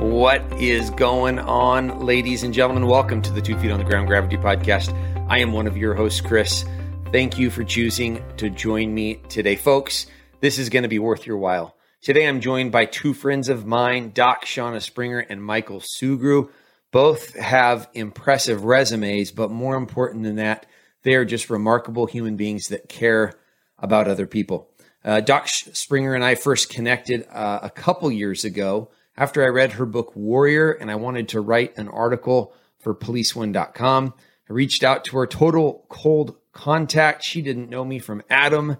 [0.00, 2.86] What is going on, ladies and gentlemen?
[2.86, 4.94] Welcome to the Two Feet on the Ground Gravity Podcast.
[5.28, 6.64] I am one of your hosts, Chris.
[7.12, 10.06] Thank you for choosing to join me today, folks.
[10.40, 11.76] This is going to be worth your while.
[12.00, 16.48] Today, I'm joined by two friends of mine, Doc Shauna Springer and Michael Sugrue.
[16.92, 20.64] Both have impressive resumes, but more important than that,
[21.02, 23.34] they are just remarkable human beings that care
[23.78, 24.70] about other people.
[25.04, 29.72] Uh, Doc Springer and I first connected uh, a couple years ago after I read
[29.72, 34.14] her book Warrior, and I wanted to write an article for policeone.com.
[34.48, 37.22] I reached out to her, total cold contact.
[37.22, 38.76] She didn't know me from Adam,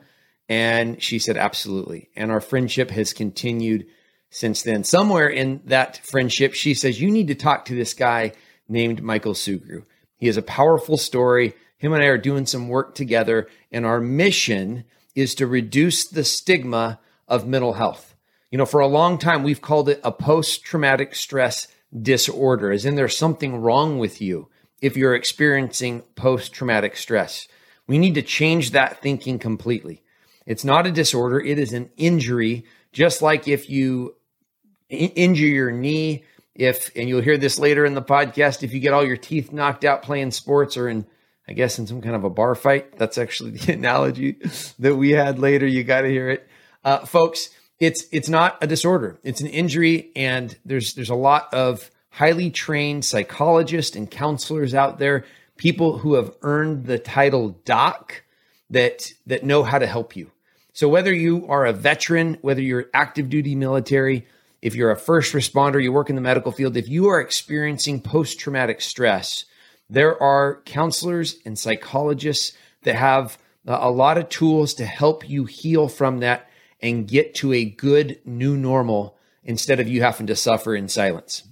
[0.48, 2.10] and she said, absolutely.
[2.16, 3.86] And our friendship has continued
[4.30, 4.84] since then.
[4.84, 8.32] Somewhere in that friendship, she says, You need to talk to this guy
[8.68, 9.84] named Michael Sugrue.
[10.16, 11.54] He has a powerful story.
[11.76, 16.24] Him and I are doing some work together, and our mission is to reduce the
[16.24, 18.09] stigma of mental health.
[18.50, 21.68] You know, for a long time, we've called it a post traumatic stress
[22.02, 24.48] disorder, as in there's something wrong with you
[24.80, 27.46] if you're experiencing post traumatic stress.
[27.86, 30.02] We need to change that thinking completely.
[30.46, 34.16] It's not a disorder, it is an injury, just like if you
[34.88, 38.92] injure your knee, if, and you'll hear this later in the podcast, if you get
[38.92, 41.06] all your teeth knocked out playing sports or in
[41.50, 42.96] I guess in some kind of a bar fight.
[42.96, 44.36] That's actually the analogy
[44.78, 45.66] that we had later.
[45.66, 46.48] You got to hear it,
[46.84, 47.50] uh, folks.
[47.80, 49.18] It's it's not a disorder.
[49.24, 54.98] It's an injury, and there's there's a lot of highly trained psychologists and counselors out
[54.98, 55.24] there,
[55.56, 58.22] people who have earned the title doc
[58.68, 60.30] that that know how to help you.
[60.72, 64.26] So whether you are a veteran, whether you're active duty military,
[64.62, 68.00] if you're a first responder, you work in the medical field, if you are experiencing
[68.00, 69.46] post traumatic stress
[69.90, 73.36] there are counselors and psychologists that have
[73.66, 76.48] a lot of tools to help you heal from that
[76.82, 81.44] and get to a good new normal instead of you having to suffer in silence.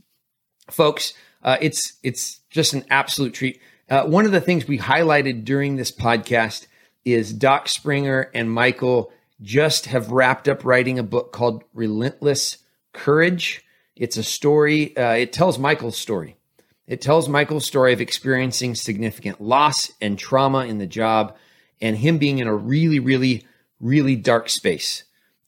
[0.70, 3.60] Folks, uh, it's it's just an absolute treat.
[3.88, 6.66] Uh, one of the things we highlighted during this podcast
[7.04, 12.58] is Doc Springer and Michael just have wrapped up writing a book called Relentless
[12.92, 13.64] Courage.
[13.96, 14.96] It's a story.
[14.96, 16.36] Uh, it tells Michael's story.
[16.86, 21.36] It tells Michael's story of experiencing significant loss and trauma in the job
[21.80, 23.46] and him being in a really, really,
[23.80, 25.04] really dark space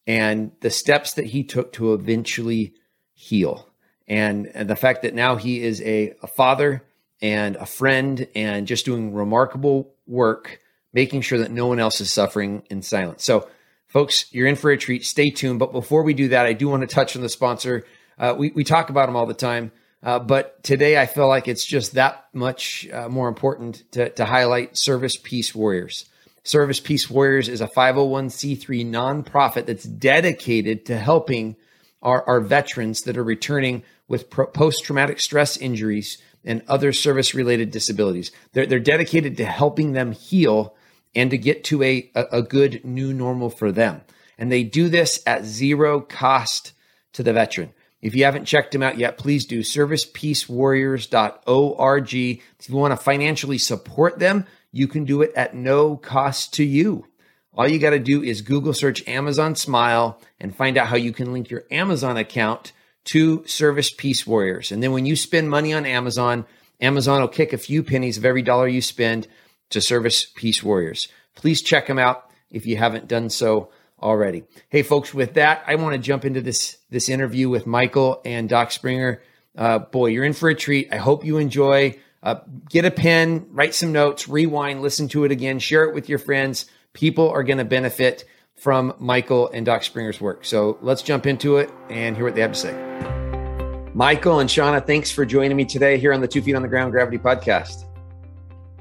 [0.07, 2.75] and the steps that he took to eventually
[3.13, 3.69] heal.
[4.09, 6.85] And, and the fact that now he is a, a father
[7.23, 10.61] and a friend and just doing remarkable work,
[10.93, 13.25] making sure that no one else is suffering in silence.
[13.25, 13.49] So,
[13.87, 15.05] folks, you're in for a treat.
[15.05, 15.59] Stay tuned.
[15.59, 17.85] But before we do that, I do want to touch on the sponsor.
[18.19, 19.71] Uh, we, we talk about them all the time.
[20.03, 24.25] Uh, but today I feel like it's just that much uh, more important to, to
[24.25, 26.07] highlight Service Peace Warriors.
[26.43, 31.57] Service Peace Warriors is a 501c3 nonprofit that's dedicated to helping
[32.03, 37.71] our, our veterans that are returning with post traumatic stress injuries and other service related
[37.71, 38.33] disabilities.
[38.53, 40.75] They're, they're dedicated to helping them heal
[41.15, 44.01] and to get to a, a, a good new normal for them.
[44.39, 46.73] And they do this at zero cost
[47.13, 47.75] to the veteran.
[48.01, 52.15] If you haven't checked them out yet, please do servicepeacewarriors.org.
[52.15, 56.65] If you want to financially support them, you can do it at no cost to
[56.65, 57.07] you.
[57.55, 61.13] All you got to do is Google search Amazon Smile and find out how you
[61.13, 62.73] can link your Amazon account
[63.07, 64.71] to Service Peace Warriors.
[64.71, 66.47] And then when you spend money on Amazon,
[66.81, 69.27] Amazon will kick a few pennies of every dollar you spend
[69.71, 71.09] to Service Peace Warriors.
[71.35, 73.71] Please check them out if you haven't done so
[74.01, 74.45] already.
[74.69, 78.49] Hey, folks, with that, I want to jump into this this interview with Michael and
[78.49, 79.23] Doc Springer.
[79.57, 80.93] Uh, boy, you're in for a treat.
[80.93, 81.99] I hope you enjoy.
[82.23, 82.37] Uh,
[82.69, 86.19] get a pen, write some notes, rewind, listen to it again, share it with your
[86.19, 86.67] friends.
[86.93, 88.25] People are going to benefit
[88.57, 90.45] from Michael and Doc Springer's work.
[90.45, 93.91] So let's jump into it and hear what they have to say.
[93.95, 96.69] Michael and Shauna, thanks for joining me today here on the Two Feet on the
[96.69, 97.87] Ground Gravity podcast.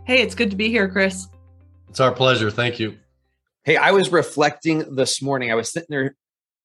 [0.05, 1.27] Hey, it's good to be here, Chris.
[1.89, 2.51] It's our pleasure.
[2.51, 2.97] Thank you.
[3.63, 5.51] Hey, I was reflecting this morning.
[5.51, 6.15] I was sitting there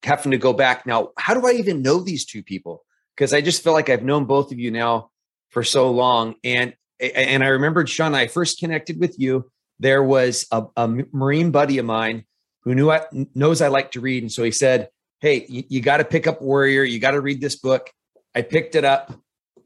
[0.02, 0.86] having to go back.
[0.86, 2.84] Now, how do I even know these two people?
[3.14, 5.10] Because I just feel like I've known both of you now
[5.54, 6.34] for so long.
[6.44, 9.50] And and I remembered Sean, I first connected with you.
[9.78, 12.24] There was a, a Marine buddy of mine
[12.62, 14.22] who knew I, knows I like to read.
[14.22, 14.88] And so he said,
[15.20, 16.84] Hey, you, you got to pick up Warrior.
[16.84, 17.90] You got to read this book.
[18.34, 19.12] I picked it up.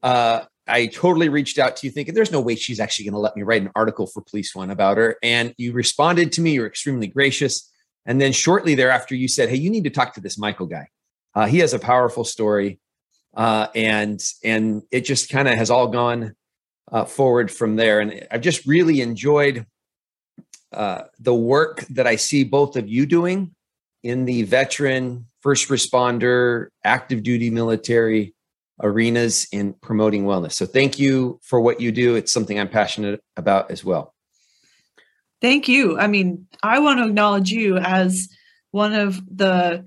[0.02, 3.20] Uh, I totally reached out to you thinking there's no way she's actually going to
[3.20, 5.16] let me write an article for Police One about her.
[5.22, 6.52] And you responded to me.
[6.52, 7.70] You're extremely gracious.
[8.06, 10.88] And then shortly thereafter, you said, Hey, you need to talk to this Michael guy.
[11.34, 12.80] Uh, he has a powerful story.
[13.34, 16.34] Uh, and and it just kind of has all gone
[16.90, 18.00] uh, forward from there.
[18.00, 19.66] And I've just really enjoyed
[20.72, 23.54] uh, the work that I see both of you doing
[24.02, 28.34] in the veteran, first responder, active duty military
[28.80, 30.52] arenas in promoting wellness.
[30.52, 32.14] So thank you for what you do.
[32.14, 34.14] It's something I'm passionate about as well.
[35.40, 35.98] Thank you.
[35.98, 38.28] I mean, I want to acknowledge you as
[38.70, 39.84] one of the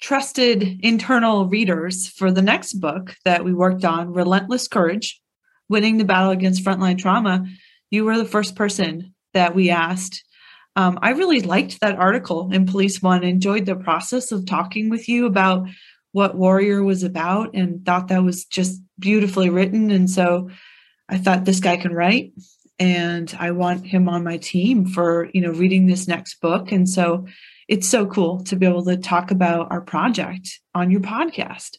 [0.00, 5.20] trusted internal readers for the next book that we worked on, Relentless Courage
[5.68, 7.46] Winning the Battle Against Frontline Trauma.
[7.90, 10.24] You were the first person that we asked.
[10.76, 15.08] Um, I really liked that article in Police One, enjoyed the process of talking with
[15.08, 15.68] you about
[16.12, 19.90] what Warrior was about, and thought that was just beautifully written.
[19.90, 20.50] And so
[21.08, 22.32] I thought this guy can write
[22.78, 26.72] and I want him on my team for, you know, reading this next book.
[26.72, 27.26] And so
[27.68, 31.78] it's so cool to be able to talk about our project on your podcast.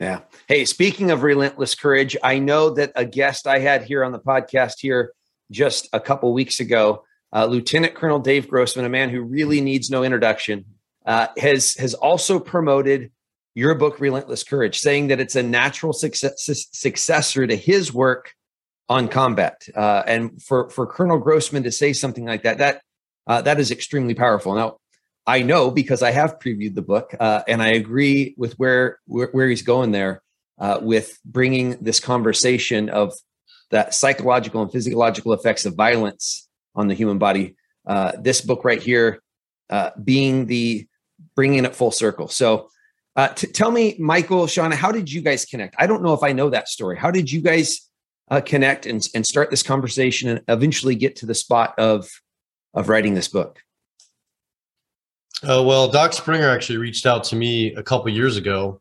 [0.00, 0.20] Yeah.
[0.48, 4.18] Hey, speaking of relentless courage, I know that a guest I had here on the
[4.18, 5.12] podcast here
[5.50, 9.90] just a couple weeks ago, uh, Lieutenant Colonel Dave Grossman, a man who really needs
[9.90, 10.64] no introduction,
[11.06, 13.10] uh, has has also promoted
[13.54, 18.32] your book, Relentless Courage, saying that it's a natural success, successor to his work
[18.88, 19.62] on combat.
[19.74, 22.82] Uh, and for for Colonel Grossman to say something like that, that
[23.26, 24.54] uh, that is extremely powerful.
[24.54, 24.78] Now,
[25.26, 29.28] I know because I have previewed the book, uh, and I agree with where where,
[29.28, 30.22] where he's going there
[30.58, 33.12] uh, with bringing this conversation of
[33.70, 37.56] the psychological and physiological effects of violence on the human body.
[37.86, 39.22] Uh, this book right here
[39.70, 40.86] uh, being the
[41.34, 42.28] bringing it full circle.
[42.28, 42.68] So.
[43.36, 45.74] T- tell me, Michael, Shauna, how did you guys connect?
[45.78, 46.96] I don't know if I know that story.
[46.96, 47.90] How did you guys
[48.30, 52.08] uh, connect and, and start this conversation and eventually get to the spot of
[52.72, 53.60] of writing this book?
[55.44, 58.80] Uh, well, Doc Springer actually reached out to me a couple years ago,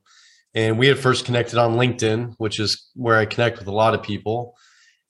[0.54, 3.96] and we had first connected on LinkedIn, which is where I connect with a lot
[3.96, 4.56] of people.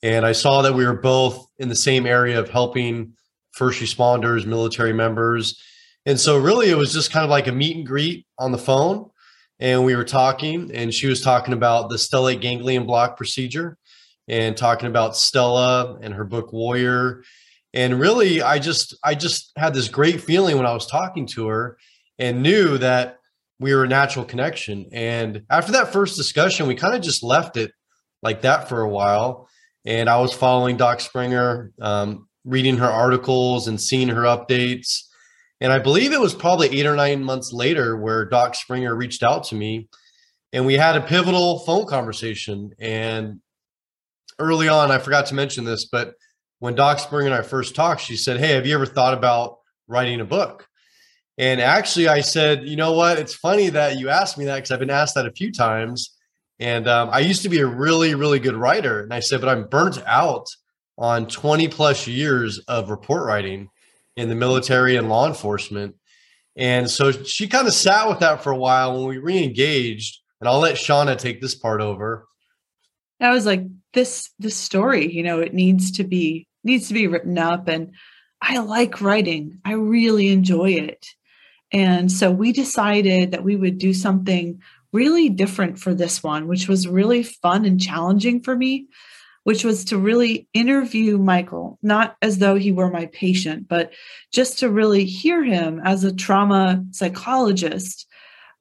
[0.02, 3.12] And I saw that we were both in the same area of helping
[3.52, 5.60] first responders, military members.
[6.06, 8.58] And so, really, it was just kind of like a meet and greet on the
[8.58, 9.10] phone.
[9.60, 13.76] And we were talking, and she was talking about the stellate ganglion block procedure
[14.26, 17.22] and talking about Stella and her book Warrior.
[17.74, 21.48] And really, I just I just had this great feeling when I was talking to
[21.48, 21.78] her
[22.18, 23.18] and knew that
[23.58, 24.86] we were a natural connection.
[24.92, 27.72] And after that first discussion, we kind of just left it
[28.22, 29.48] like that for a while.
[29.84, 35.02] And I was following Doc Springer, um, reading her articles and seeing her updates.
[35.60, 39.22] And I believe it was probably eight or nine months later where Doc Springer reached
[39.22, 39.88] out to me
[40.52, 42.72] and we had a pivotal phone conversation.
[42.78, 43.40] And
[44.38, 46.14] early on, I forgot to mention this, but
[46.62, 49.58] when Doc Spring and I first talked, she said, Hey, have you ever thought about
[49.88, 50.68] writing a book?
[51.36, 53.18] And actually, I said, You know what?
[53.18, 56.16] It's funny that you asked me that because I've been asked that a few times.
[56.60, 59.02] And um, I used to be a really, really good writer.
[59.02, 60.46] And I said, But I'm burnt out
[60.96, 63.68] on 20 plus years of report writing
[64.16, 65.96] in the military and law enforcement.
[66.54, 70.20] And so she kind of sat with that for a while when we re engaged.
[70.40, 72.28] And I'll let Shauna take this part over.
[73.20, 77.06] I was like, this this story, you know, it needs to be needs to be
[77.06, 77.68] written up.
[77.68, 77.92] And
[78.40, 79.60] I like writing.
[79.64, 81.06] I really enjoy it.
[81.72, 84.60] And so we decided that we would do something
[84.92, 88.88] really different for this one, which was really fun and challenging for me,
[89.44, 93.92] which was to really interview Michael, not as though he were my patient, but
[94.32, 98.06] just to really hear him as a trauma psychologist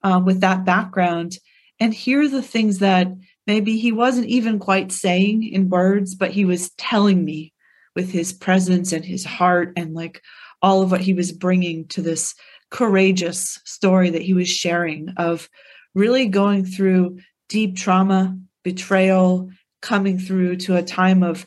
[0.04, 1.37] uh, with that background
[1.80, 3.07] and hear the things that
[3.45, 7.54] maybe he wasn't even quite saying in words, but he was telling me
[7.95, 10.21] with his presence and his heart and like
[10.62, 12.36] all of what he was bringing to this
[12.69, 15.50] courageous story that he was sharing of
[15.94, 17.19] really going through
[17.50, 19.50] deep trauma, betrayal,
[19.81, 21.45] coming through to a time of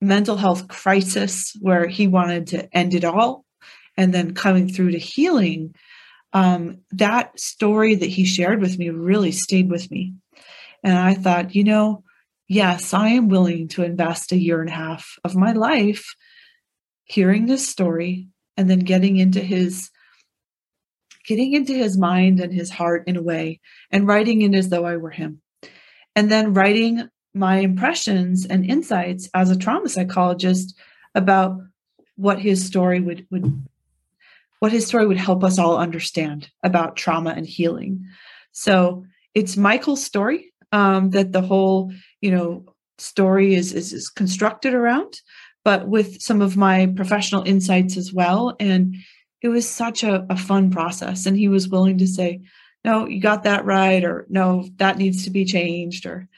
[0.00, 3.44] mental health crisis where he wanted to end it all,
[3.96, 5.74] and then coming through to healing.
[6.32, 10.14] Um, that story that he shared with me really stayed with me.
[10.82, 12.04] And I thought, you know,
[12.52, 16.14] yes, I am willing to invest a year and a half of my life
[17.04, 18.28] hearing this story
[18.58, 19.90] and then getting into his
[21.24, 24.84] getting into his mind and his heart in a way and writing it as though
[24.84, 25.40] I were him.
[26.16, 30.76] And then writing my impressions and insights as a trauma psychologist
[31.14, 31.58] about
[32.16, 33.50] what his story would would
[34.58, 38.04] what his story would help us all understand about trauma and healing.
[38.52, 42.64] So it's Michael's story um, that the whole you know
[42.98, 45.20] story is, is is constructed around
[45.64, 48.56] but with some of my professional insights as well.
[48.58, 48.96] And
[49.42, 51.26] it was such a, a fun process.
[51.26, 52.40] And he was willing to say
[52.84, 56.28] no you got that right or no that needs to be changed or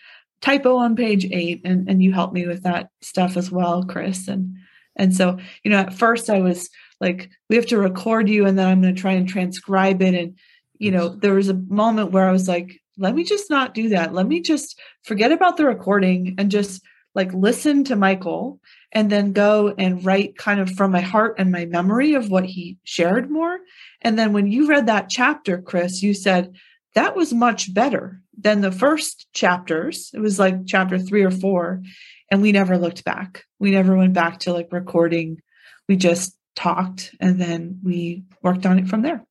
[0.42, 4.28] typo on page eight and, and you helped me with that stuff as well chris.
[4.28, 4.56] And
[4.96, 6.68] and so you know at first i was
[7.00, 10.14] like we have to record you and then i'm going to try and transcribe it.
[10.14, 10.38] And
[10.78, 13.88] you know there was a moment where i was like let me just not do
[13.90, 14.14] that.
[14.14, 16.82] Let me just forget about the recording and just
[17.14, 18.60] like listen to Michael
[18.92, 22.44] and then go and write kind of from my heart and my memory of what
[22.44, 23.58] he shared more.
[24.02, 26.54] And then when you read that chapter, Chris, you said
[26.94, 30.10] that was much better than the first chapters.
[30.14, 31.82] It was like chapter three or four.
[32.30, 33.44] And we never looked back.
[33.58, 35.40] We never went back to like recording.
[35.88, 39.24] We just talked and then we worked on it from there.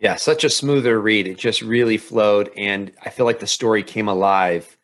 [0.00, 1.26] Yeah, such a smoother read.
[1.26, 2.50] It just really flowed.
[2.56, 4.76] And I feel like the story came alive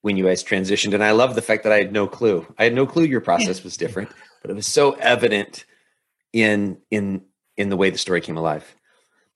[0.00, 0.94] when you guys transitioned.
[0.94, 2.46] And I love the fact that I had no clue.
[2.58, 4.10] I had no clue your process was different,
[4.40, 5.64] but it was so evident
[6.32, 7.22] in in
[7.56, 8.74] in the way the story came alive.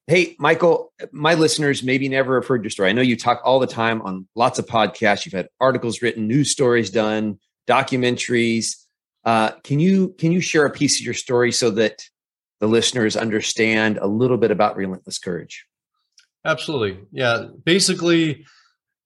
[0.07, 2.88] Hey, Michael, my listeners maybe never have heard your story.
[2.88, 5.26] I know you talk all the time on lots of podcasts.
[5.26, 7.38] You've had articles written, news stories done,
[7.69, 8.76] documentaries.
[9.25, 12.05] Uh, can you can you share a piece of your story so that
[12.60, 15.66] the listeners understand a little bit about relentless courage?
[16.44, 16.98] Absolutely.
[17.12, 17.46] Yeah.
[17.64, 18.46] Basically,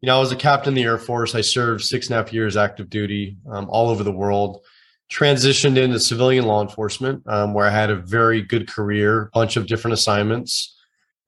[0.00, 1.34] you know, I was a captain in the Air Force.
[1.34, 4.64] I served six and a half years active duty um, all over the world.
[5.10, 9.66] Transitioned into civilian law enforcement, um, where I had a very good career, bunch of
[9.66, 10.76] different assignments.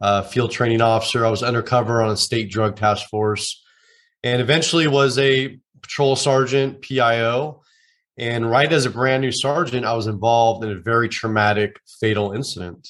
[0.01, 1.25] Uh, field training officer.
[1.25, 3.63] I was undercover on a state drug task force,
[4.25, 7.63] and eventually was a patrol sergeant, PIO.
[8.19, 12.33] And right as a brand new sergeant, I was involved in a very traumatic, fatal
[12.33, 12.89] incident,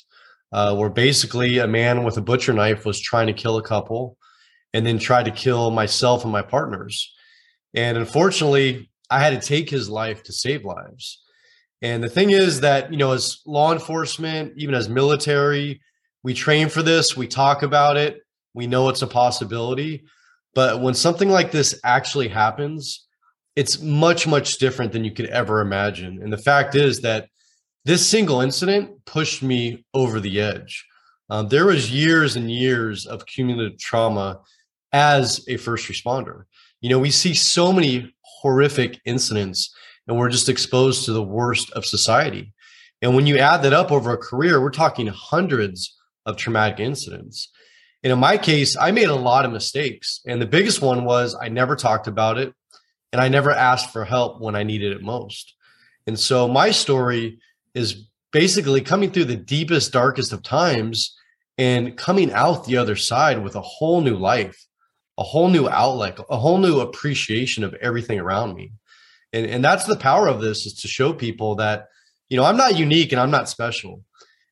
[0.52, 4.16] uh, where basically a man with a butcher knife was trying to kill a couple
[4.74, 7.14] and then tried to kill myself and my partners.
[7.74, 11.22] And unfortunately, I had to take his life to save lives.
[11.82, 15.80] And the thing is that, you know, as law enforcement, even as military,
[16.22, 18.20] we train for this, we talk about it,
[18.54, 20.04] we know it's a possibility.
[20.54, 23.06] But when something like this actually happens,
[23.56, 26.22] it's much, much different than you could ever imagine.
[26.22, 27.28] And the fact is that
[27.84, 30.86] this single incident pushed me over the edge.
[31.28, 34.40] Um, there was years and years of cumulative trauma
[34.92, 36.44] as a first responder.
[36.80, 39.74] You know, we see so many horrific incidents
[40.06, 42.52] and we're just exposed to the worst of society.
[43.00, 47.50] And when you add that up over a career, we're talking hundreds of traumatic incidents.
[48.02, 50.20] And in my case, I made a lot of mistakes.
[50.26, 52.52] And the biggest one was I never talked about it
[53.12, 55.54] and I never asked for help when I needed it most.
[56.06, 57.38] And so my story
[57.74, 61.14] is basically coming through the deepest, darkest of times
[61.58, 64.66] and coming out the other side with a whole new life
[65.18, 68.72] a whole new outlet, a whole new appreciation of everything around me.
[69.32, 71.88] And, and that's the power of this is to show people that,
[72.28, 74.02] you know, I'm not unique and I'm not special.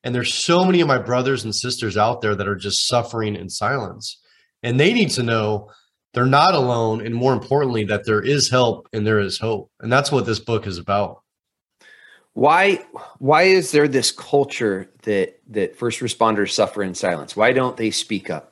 [0.04, 3.36] And there's so many of my brothers and sisters out there that are just suffering
[3.36, 4.20] in silence.
[4.62, 5.70] And they need to know
[6.12, 7.04] they're not alone.
[7.04, 9.70] And more importantly, that there is help and there is hope.
[9.80, 11.22] And that's what this book is about.
[12.32, 12.84] Why
[13.18, 17.36] why is there this culture that that first responders suffer in silence?
[17.36, 18.50] Why don't they speak up?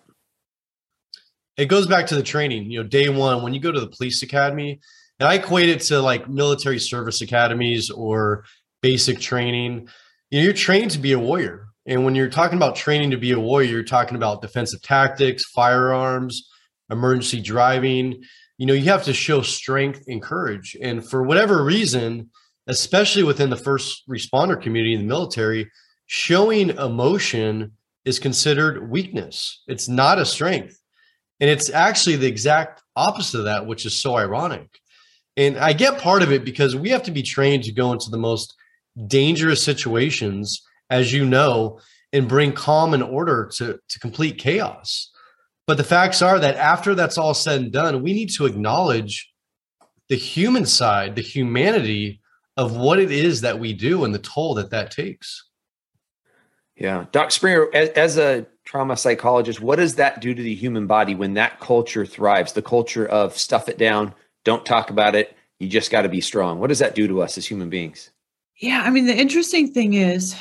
[1.58, 2.70] it goes back to the training.
[2.70, 4.80] You know, day one when you go to the police academy,
[5.18, 8.44] and I equate it to like military service academies or
[8.80, 9.88] basic training.
[10.30, 13.16] You know, you're trained to be a warrior, and when you're talking about training to
[13.16, 16.48] be a warrior, you're talking about defensive tactics, firearms,
[16.90, 18.22] emergency driving.
[18.56, 22.30] You know, you have to show strength and courage, and for whatever reason,
[22.66, 25.70] especially within the first responder community in the military,
[26.06, 27.72] showing emotion
[28.04, 29.62] is considered weakness.
[29.68, 30.78] It's not a strength
[31.40, 34.80] and it's actually the exact opposite of that, which is so ironic.
[35.36, 38.10] And I get part of it because we have to be trained to go into
[38.10, 38.54] the most
[39.06, 41.78] dangerous situations, as you know,
[42.12, 45.10] and bring calm and order to, to complete chaos.
[45.68, 49.30] But the facts are that after that's all said and done, we need to acknowledge
[50.08, 52.22] the human side, the humanity
[52.56, 55.44] of what it is that we do and the toll that that takes.
[56.74, 57.04] Yeah.
[57.12, 61.14] Doc Springer, as, as a trauma psychologist, what does that do to the human body
[61.14, 62.54] when that culture thrives?
[62.54, 64.14] The culture of stuff it down,
[64.46, 66.60] don't talk about it, you just got to be strong.
[66.60, 68.10] What does that do to us as human beings?
[68.56, 68.84] Yeah.
[68.86, 70.34] I mean, the interesting thing is,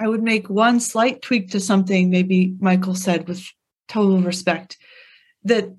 [0.00, 3.46] I would make one slight tweak to something maybe Michael said with
[3.88, 4.76] total respect
[5.44, 5.74] that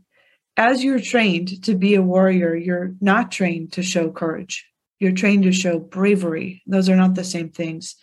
[0.56, 4.66] as you're trained to be a warrior, you're not trained to show courage.
[5.00, 6.64] You're trained to show bravery.
[6.66, 7.96] Those are not the same things.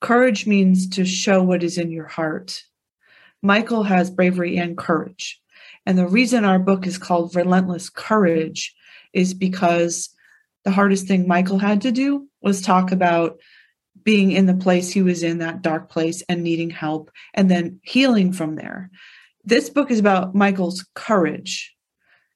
[0.00, 2.62] Courage means to show what is in your heart.
[3.42, 5.40] Michael has bravery and courage.
[5.84, 8.74] And the reason our book is called Relentless Courage
[9.12, 10.08] is because
[10.64, 13.38] the hardest thing Michael had to do was talk about
[14.02, 17.80] being in the place he was in, that dark place, and needing help, and then
[17.82, 18.90] healing from there.
[19.44, 21.74] This book is about Michael's courage.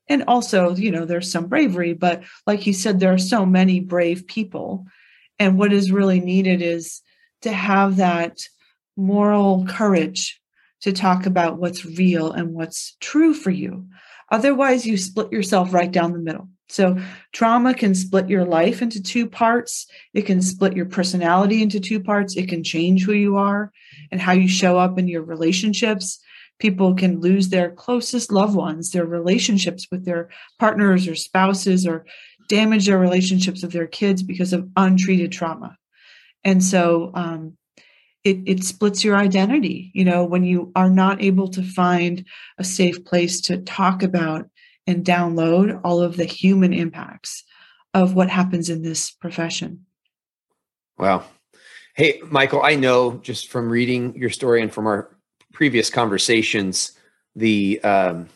[0.09, 3.81] And also, you know, there's some bravery, but like he said, there are so many
[3.81, 4.87] brave people.
[5.38, 7.03] And what is really needed is
[7.43, 8.38] to have that
[8.97, 10.41] moral courage
[10.81, 13.87] to talk about what's real and what's true for you.
[14.31, 16.49] Otherwise, you split yourself right down the middle.
[16.69, 16.99] So,
[17.33, 19.87] trauma can split your life into two parts.
[20.12, 22.37] It can split your personality into two parts.
[22.37, 23.73] It can change who you are
[24.12, 26.21] and how you show up in your relationships.
[26.59, 32.05] People can lose their closest loved ones, their relationships with their partners or spouses, or
[32.49, 35.77] damage their relationships with their kids because of untreated trauma.
[36.45, 37.59] And so, um,
[38.25, 42.25] it, it splits your identity you know when you are not able to find
[42.59, 44.49] a safe place to talk about
[44.87, 47.45] and download all of the human impacts
[47.95, 49.87] of what happens in this profession
[50.99, 51.25] wow
[51.95, 55.17] hey michael i know just from reading your story and from our
[55.59, 56.93] previous conversations
[57.35, 58.29] the um,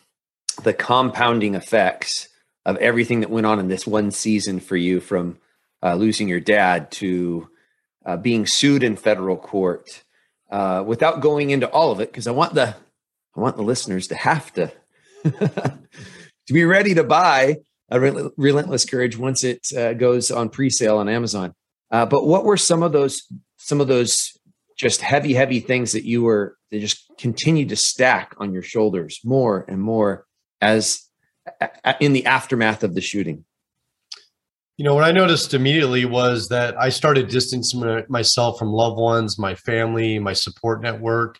[0.65, 2.27] the compounding effects
[2.65, 5.37] of everything that went on in this one season for you from
[5.81, 7.47] uh, losing your dad to
[8.05, 10.03] uh, being sued in federal court.
[10.51, 12.75] Uh, without going into all of it, because I want the
[13.37, 14.69] I want the listeners to have to
[15.23, 18.01] to be ready to buy a
[18.35, 21.53] Relentless Courage once it uh, goes on pre-sale on Amazon.
[21.89, 23.23] Uh, but what were some of those
[23.55, 24.37] some of those
[24.77, 29.19] just heavy, heavy things that you were they just continued to stack on your shoulders
[29.23, 30.25] more and more
[30.61, 31.07] as
[31.99, 33.45] in the aftermath of the shooting?
[34.77, 39.37] You know, what I noticed immediately was that I started distancing myself from loved ones,
[39.37, 41.37] my family, my support network.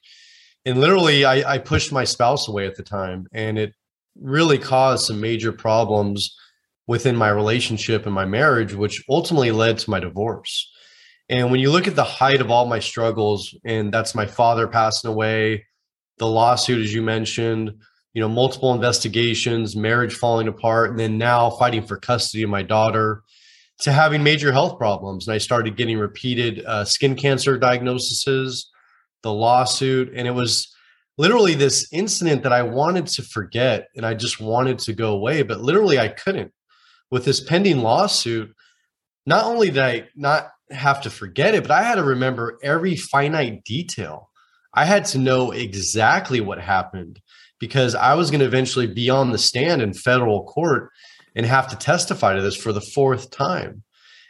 [0.65, 3.25] And literally, I, I pushed my spouse away at the time.
[3.33, 3.73] And it
[4.15, 6.37] really caused some major problems
[6.85, 10.71] within my relationship and my marriage, which ultimately led to my divorce.
[11.33, 14.67] And when you look at the height of all my struggles, and that's my father
[14.67, 15.65] passing away,
[16.19, 17.73] the lawsuit, as you mentioned,
[18.13, 22.61] you know, multiple investigations, marriage falling apart, and then now fighting for custody of my
[22.61, 23.23] daughter
[23.79, 25.27] to having major health problems.
[25.27, 28.69] And I started getting repeated uh, skin cancer diagnoses,
[29.23, 30.71] the lawsuit, and it was
[31.17, 35.41] literally this incident that I wanted to forget and I just wanted to go away,
[35.41, 36.51] but literally I couldn't.
[37.09, 38.53] With this pending lawsuit,
[39.25, 42.95] not only did I not have to forget it, but I had to remember every
[42.95, 44.29] finite detail.
[44.73, 47.21] I had to know exactly what happened
[47.59, 50.89] because I was going to eventually be on the stand in federal court
[51.35, 53.83] and have to testify to this for the fourth time.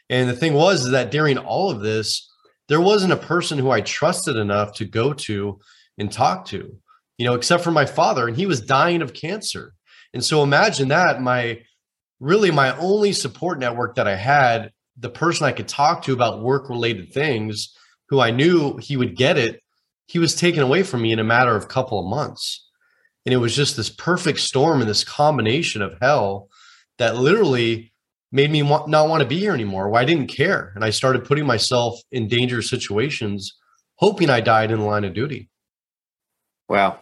[0.10, 2.30] And the thing was that during all of this,
[2.68, 5.60] there wasn't a person who I trusted enough to go to
[5.98, 6.78] and talk to,
[7.18, 9.74] you know, except for my father, and he was dying of cancer.
[10.14, 11.62] And so imagine that my
[12.20, 16.42] really my only support network that I had, the person I could talk to about
[16.42, 17.76] work related things,
[18.10, 19.62] who I knew he would get it,
[20.06, 22.68] he was taken away from me in a matter of couple of months.
[23.26, 26.50] And it was just this perfect storm and this combination of hell
[26.98, 27.94] that literally
[28.32, 29.90] made me want, not want to be here anymore.
[29.90, 30.74] Why I didn't care.
[30.76, 33.58] And I started putting myself in dangerous situations,
[33.96, 35.50] hoping I died in the line of duty.
[36.68, 37.00] Wow.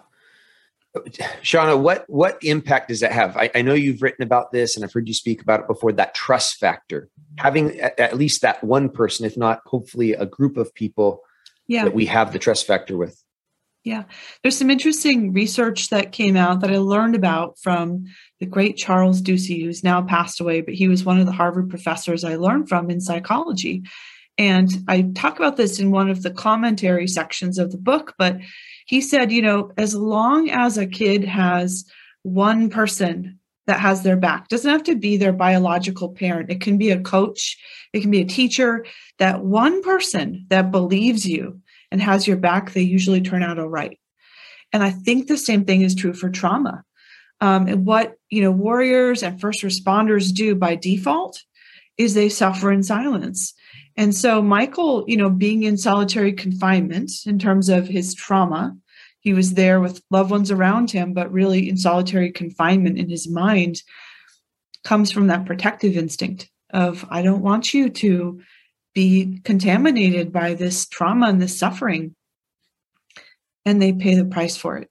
[1.42, 3.38] Shauna, what what impact does that have?
[3.38, 5.94] I, I, know you've written about this, and I've heard you speak about it before.
[5.94, 10.58] That trust factor, having at, at least that one person, if not hopefully a group
[10.58, 11.22] of people,
[11.68, 11.86] yeah.
[11.86, 13.24] that we have the trust factor with.
[13.86, 14.04] Yeah,
[14.44, 18.06] there's some interesting research that came out that I learned about from
[18.40, 21.70] the great Charles Ducey, who's now passed away, but he was one of the Harvard
[21.70, 23.84] professors I learned from in psychology.
[24.38, 28.38] And I talk about this in one of the commentary sections of the book, but
[28.86, 31.86] he said, you know, as long as a kid has
[32.24, 36.78] one person that has their back, doesn't have to be their biological parent, it can
[36.78, 37.58] be a coach,
[37.94, 38.86] it can be a teacher,
[39.20, 43.70] that one person that believes you and has your back, they usually turn out all
[43.70, 44.00] right.
[44.74, 46.84] And I think the same thing is true for trauma.
[47.41, 51.44] Um, and what you know, warriors and first responders do by default
[51.98, 53.54] is they suffer in silence.
[53.98, 58.76] And so Michael, you know, being in solitary confinement in terms of his trauma,
[59.20, 63.30] he was there with loved ones around him, but really in solitary confinement in his
[63.30, 63.82] mind
[64.84, 68.42] comes from that protective instinct of I don't want you to
[68.94, 72.16] be contaminated by this trauma and this suffering.
[73.66, 74.90] And they pay the price for it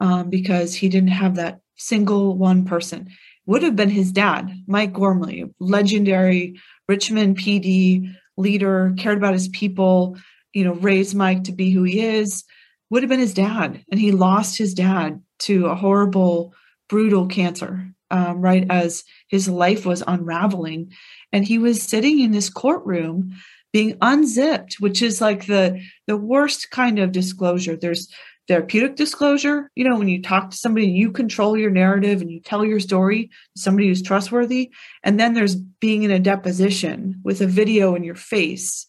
[0.00, 3.08] um, because he didn't have that single one person.
[3.46, 10.16] Would have been his dad, Mike Gormley, legendary Richmond PD leader, cared about his people,
[10.52, 12.44] you know, raised Mike to be who he is.
[12.90, 13.84] Would have been his dad.
[13.90, 16.54] And he lost his dad to a horrible,
[16.88, 20.92] brutal cancer, um, right as his life was unraveling
[21.32, 23.34] and he was sitting in this courtroom
[23.72, 28.12] being unzipped which is like the the worst kind of disclosure there's
[28.50, 32.40] therapeutic disclosure you know when you talk to somebody you control your narrative and you
[32.40, 34.72] tell your story to somebody who's trustworthy
[35.04, 38.88] and then there's being in a deposition with a video in your face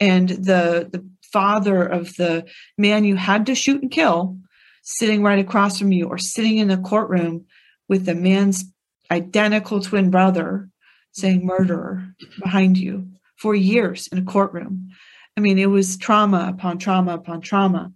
[0.00, 2.42] and the the father of the
[2.78, 4.38] man you had to shoot and kill
[4.82, 7.44] sitting right across from you or sitting in a courtroom
[7.90, 8.64] with the man's
[9.10, 10.70] identical twin brother
[11.12, 12.08] saying murderer
[12.42, 14.88] behind you for years in a courtroom.
[15.36, 17.92] I mean, it was trauma upon trauma upon trauma.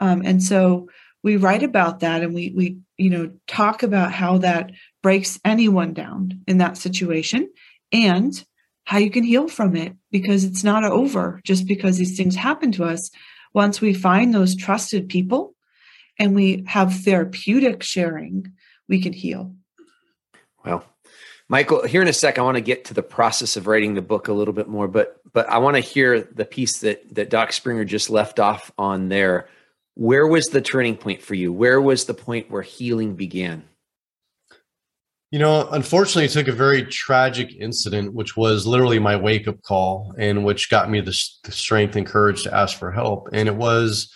[0.00, 0.88] Um, and so
[1.22, 4.70] we write about that and we we you know talk about how that
[5.02, 7.50] breaks anyone down in that situation
[7.92, 8.44] and
[8.84, 12.72] how you can heal from it because it's not over just because these things happen
[12.72, 13.10] to us.
[13.52, 15.54] Once we find those trusted people
[16.18, 18.52] and we have therapeutic sharing
[18.88, 19.54] we can heal.
[20.64, 20.84] Well
[21.48, 24.02] michael here in a sec i want to get to the process of writing the
[24.02, 27.30] book a little bit more but but i want to hear the piece that that
[27.30, 29.48] doc springer just left off on there
[29.98, 33.64] where was the turning point for you where was the point where healing began
[35.30, 39.60] you know, unfortunately, it took a very tragic incident, which was literally my wake up
[39.60, 43.28] call, and which got me the, the, strength and courage to ask for help.
[43.34, 44.10] And it was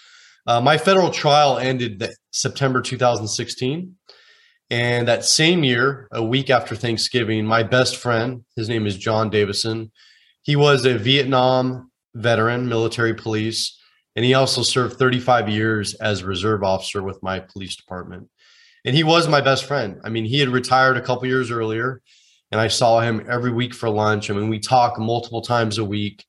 [0.47, 3.95] uh, my federal trial ended the, September 2016.
[4.71, 9.29] And that same year, a week after Thanksgiving, my best friend, his name is John
[9.29, 9.93] Davison,
[10.41, 13.79] he was a Vietnam veteran, military police,
[14.15, 18.29] and he also served 35 years as reserve officer with my police department
[18.85, 20.01] and he was my best friend.
[20.05, 22.03] I mean, he had retired a couple years earlier,
[22.51, 24.29] and I saw him every week for lunch.
[24.29, 26.25] I mean, we talk multiple times a week.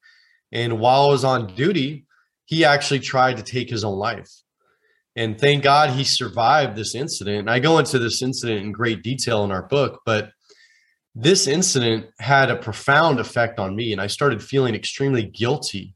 [0.51, 2.05] And while I was on duty,
[2.45, 4.29] he actually tried to take his own life.
[5.15, 7.39] And thank God he survived this incident.
[7.39, 10.31] And I go into this incident in great detail in our book, but
[11.15, 13.91] this incident had a profound effect on me.
[13.91, 15.95] And I started feeling extremely guilty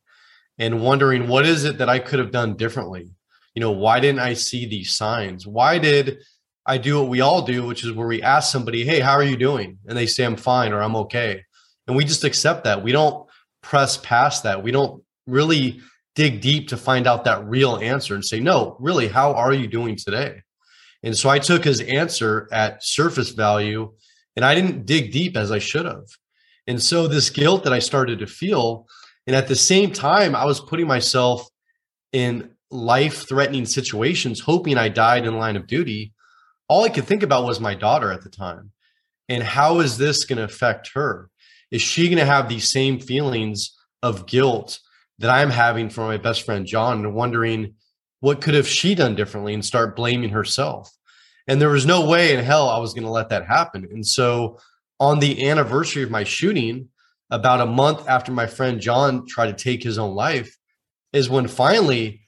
[0.59, 3.09] and wondering what is it that I could have done differently?
[3.53, 5.47] You know, why didn't I see these signs?
[5.47, 6.19] Why did
[6.65, 9.23] I do what we all do, which is where we ask somebody, Hey, how are
[9.23, 9.79] you doing?
[9.87, 11.43] And they say, I'm fine or I'm okay.
[11.87, 12.83] And we just accept that.
[12.83, 13.27] We don't
[13.63, 14.61] press past that.
[14.63, 15.79] We don't really
[16.15, 19.67] dig deep to find out that real answer and say, No, really, how are you
[19.67, 20.41] doing today?
[21.03, 23.93] And so I took his answer at surface value
[24.35, 26.07] and I didn't dig deep as I should have.
[26.65, 28.87] And so this guilt that I started to feel,
[29.27, 31.47] and at the same time, I was putting myself
[32.11, 36.13] in life threatening situations, hoping I died in line of duty
[36.69, 38.71] all I could think about was my daughter at the time.
[39.29, 41.29] And how is this going to affect her?
[41.71, 44.79] Is she going to have these same feelings of guilt
[45.19, 47.73] that I'm having for my best friend John and wondering
[48.19, 50.91] what could have she done differently and start blaming herself?
[51.47, 53.87] And there was no way in hell I was going to let that happen.
[53.91, 54.59] And so
[54.99, 56.89] on the anniversary of my shooting,
[57.29, 60.57] about a month after my friend John tried to take his own life,
[61.13, 62.21] is when finally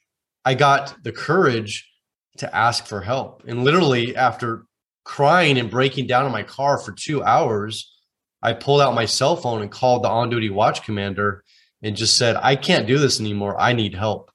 [0.45, 1.89] I got the courage
[2.37, 3.43] to ask for help.
[3.47, 4.65] And literally, after
[5.03, 7.95] crying and breaking down in my car for two hours,
[8.41, 11.43] I pulled out my cell phone and called the on duty watch commander
[11.81, 13.59] and just said, I can't do this anymore.
[13.59, 14.31] I need help.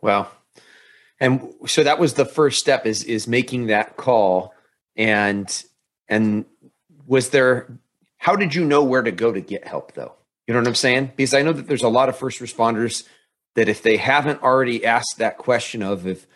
[0.00, 0.30] Well,
[1.20, 4.52] and so that was the first step is is making that call
[4.96, 5.64] and
[6.08, 6.44] and
[7.06, 7.78] was there
[8.24, 10.14] how did you know where to go to get help though
[10.46, 13.04] you know what i'm saying because i know that there's a lot of first responders
[13.54, 16.26] that if they haven't already asked that question of if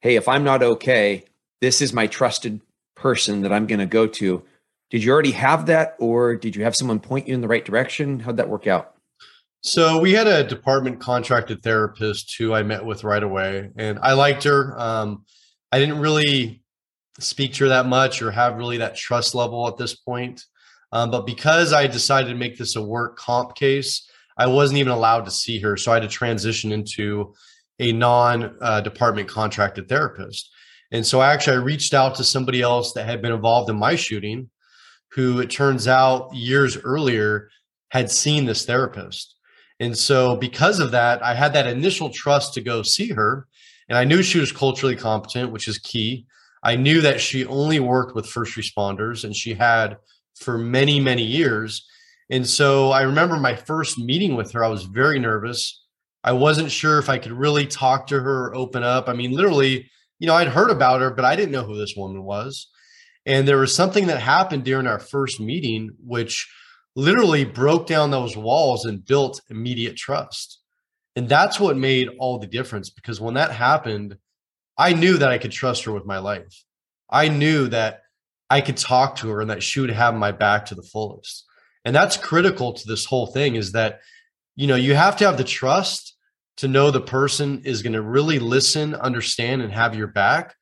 [0.00, 1.24] hey, if I'm not okay,
[1.60, 2.60] this is my trusted
[2.94, 4.42] person that I'm going to go to.
[4.90, 7.64] Did you already have that, or did you have someone point you in the right
[7.64, 8.20] direction?
[8.20, 8.94] How'd that work out?
[9.60, 14.12] So we had a department contracted therapist who I met with right away, and I
[14.12, 14.74] liked her.
[14.78, 15.24] Um,
[15.72, 16.62] I didn't really
[17.18, 20.44] speak to her that much or have really that trust level at this point.
[20.92, 24.92] Um, but because I decided to make this a work comp case, I wasn't even
[24.92, 25.76] allowed to see her.
[25.76, 27.34] So I had to transition into
[27.78, 30.50] a non uh, department contracted therapist.
[30.90, 33.76] And so I actually I reached out to somebody else that had been involved in
[33.76, 34.48] my shooting,
[35.10, 37.50] who it turns out years earlier
[37.90, 39.34] had seen this therapist.
[39.80, 43.46] And so because of that, I had that initial trust to go see her.
[43.88, 46.26] And I knew she was culturally competent, which is key.
[46.62, 49.98] I knew that she only worked with first responders and she had
[50.42, 51.86] for many, many years.
[52.30, 55.84] And so I remember my first meeting with her, I was very nervous.
[56.24, 59.08] I wasn't sure if I could really talk to her or open up.
[59.08, 61.94] I mean, literally, you know, I'd heard about her, but I didn't know who this
[61.96, 62.68] woman was.
[63.24, 66.48] And there was something that happened during our first meeting, which
[66.96, 70.60] literally broke down those walls and built immediate trust.
[71.14, 74.16] And that's what made all the difference because when that happened,
[74.76, 76.64] I knew that I could trust her with my life.
[77.10, 78.02] I knew that
[78.50, 81.44] I could talk to her and that she would have my back to the fullest.
[81.84, 84.00] And that's critical to this whole thing is that,
[84.56, 86.16] you know, you have to have the trust
[86.58, 90.54] to know the person is going to really listen, understand, and have your back.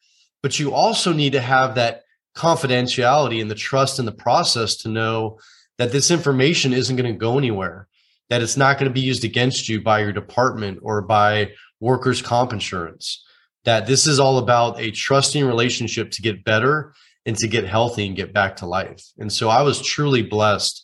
[0.43, 2.03] But you also need to have that
[2.37, 5.39] confidentiality and the trust in the process to know
[5.79, 7.89] that this information isn't going to go anywhere,
[8.29, 12.23] that it's not going to be used against you by your department or by workers'
[12.23, 13.25] comp insurance,
[13.65, 16.95] that this is all about a trusting relationship to get better
[17.27, 19.05] and to get healthy and get back to life.
[19.19, 20.83] And so I was truly blessed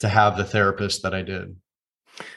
[0.00, 1.54] to have the therapist that I did.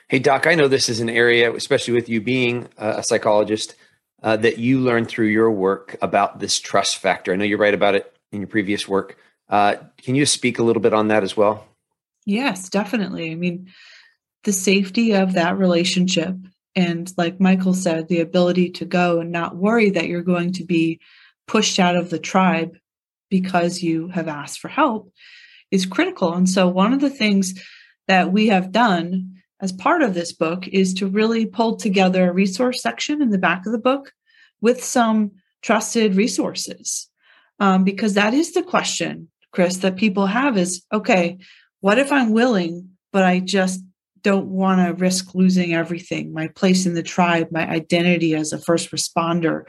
[0.09, 3.75] Hey, Doc, I know this is an area, especially with you being a psychologist,
[4.21, 7.33] uh, that you learned through your work about this trust factor.
[7.33, 9.17] I know you write about it in your previous work.
[9.49, 11.67] Uh, can you speak a little bit on that as well?
[12.25, 13.31] Yes, definitely.
[13.31, 13.71] I mean,
[14.43, 16.35] the safety of that relationship,
[16.75, 20.63] and like Michael said, the ability to go and not worry that you're going to
[20.63, 20.99] be
[21.47, 22.77] pushed out of the tribe
[23.41, 25.11] because you have asked for help
[25.69, 26.33] is critical.
[26.33, 27.53] And so, one of the things
[28.07, 32.33] that we have done as part of this book is to really pull together a
[32.33, 34.13] resource section in the back of the book
[34.61, 37.09] with some trusted resources.
[37.59, 41.37] Um, because that is the question, Chris, that people have is okay,
[41.81, 43.81] what if I'm willing, but I just
[44.21, 48.61] don't want to risk losing everything my place in the tribe, my identity as a
[48.61, 49.63] first responder?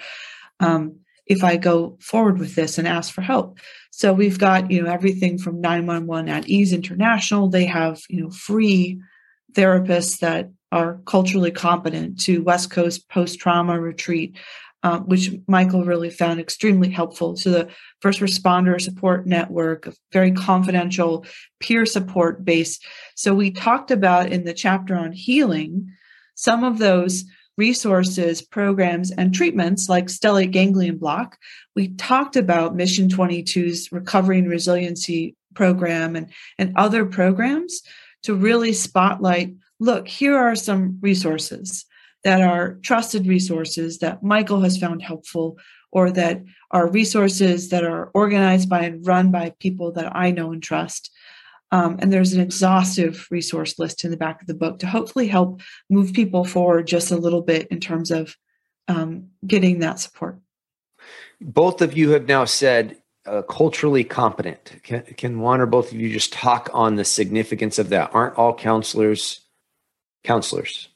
[0.60, 3.58] Um, if I go forward with this and ask for help.
[3.90, 7.48] So we've got, you know, everything from 911 at Ease International.
[7.48, 9.00] They have, you know, free
[9.52, 14.36] therapists that are culturally competent to West Coast post trauma retreat,
[14.82, 17.68] um, which Michael really found extremely helpful to the
[18.00, 21.24] first responder support network, a very confidential
[21.60, 22.78] peer support base.
[23.14, 25.90] So we talked about in the chapter on healing
[26.34, 27.24] some of those
[27.56, 31.38] resources, programs, and treatments like stellate ganglion block.
[31.74, 37.82] We talked about Mission 22's recovery and resiliency program and, and other programs
[38.24, 41.84] to really spotlight look, here are some resources
[42.24, 45.58] that are trusted resources that Michael has found helpful,
[45.92, 46.42] or that
[46.72, 51.10] are resources that are organized by and run by people that I know and trust.
[51.72, 55.26] Um, and there's an exhaustive resource list in the back of the book to hopefully
[55.26, 58.36] help move people forward just a little bit in terms of
[58.88, 60.38] um, getting that support.
[61.40, 64.80] Both of you have now said uh, culturally competent.
[64.84, 68.10] Can, can one or both of you just talk on the significance of that?
[68.14, 69.40] Aren't all counselors
[70.24, 70.88] counselors?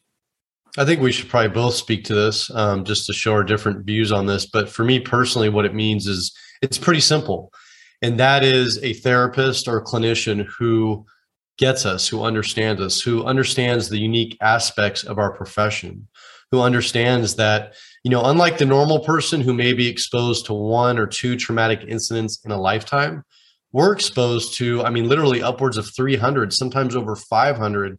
[0.78, 3.84] I think we should probably both speak to this um, just to show our different
[3.84, 4.46] views on this.
[4.46, 7.52] But for me personally, what it means is it's pretty simple.
[8.02, 11.04] And that is a therapist or clinician who
[11.58, 16.08] gets us, who understands us, who understands the unique aspects of our profession,
[16.50, 20.98] who understands that you know, unlike the normal person who may be exposed to one
[20.98, 23.24] or two traumatic incidents in a lifetime,
[23.72, 27.98] we're exposed to, I mean, literally upwards of 300, sometimes over 500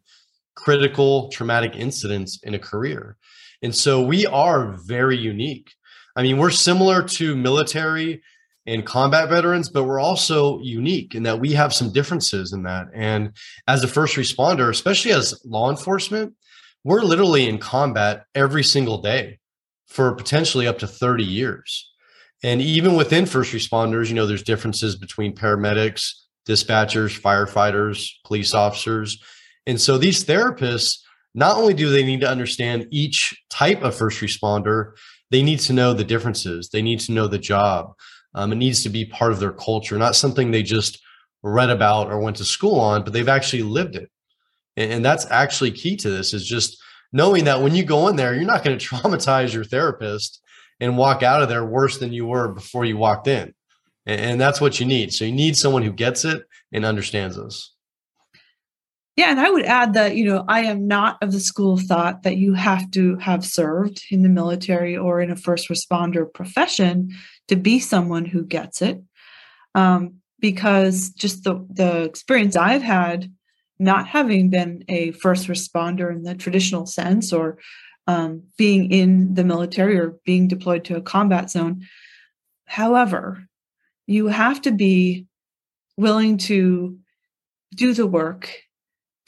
[0.55, 3.17] critical traumatic incidents in a career.
[3.61, 5.71] And so we are very unique.
[6.15, 8.23] I mean, we're similar to military
[8.65, 12.87] and combat veterans, but we're also unique in that we have some differences in that.
[12.93, 13.31] And
[13.67, 16.33] as a first responder, especially as law enforcement,
[16.83, 19.39] we're literally in combat every single day
[19.87, 21.91] for potentially up to 30 years.
[22.43, 26.13] And even within first responders, you know, there's differences between paramedics,
[26.47, 29.21] dispatchers, firefighters, police officers.
[29.67, 30.99] And so these therapists,
[31.35, 34.93] not only do they need to understand each type of first responder,
[35.29, 36.69] they need to know the differences.
[36.69, 37.93] They need to know the job.
[38.33, 41.01] Um, it needs to be part of their culture, not something they just
[41.43, 44.09] read about or went to school on, but they've actually lived it.
[44.77, 48.15] And, and that's actually key to this is just knowing that when you go in
[48.15, 50.41] there, you're not going to traumatize your therapist
[50.79, 53.53] and walk out of there worse than you were before you walked in.
[54.07, 55.13] And that's what you need.
[55.13, 57.71] So you need someone who gets it and understands this.
[59.17, 61.81] Yeah, and I would add that, you know, I am not of the school of
[61.81, 66.31] thought that you have to have served in the military or in a first responder
[66.33, 67.09] profession
[67.49, 69.01] to be someone who gets it.
[69.75, 73.31] Um, because just the the experience I've had
[73.79, 77.57] not having been a first responder in the traditional sense or
[78.07, 81.83] um, being in the military or being deployed to a combat zone.
[82.65, 83.47] However,
[84.07, 85.25] you have to be
[85.97, 86.97] willing to
[87.75, 88.51] do the work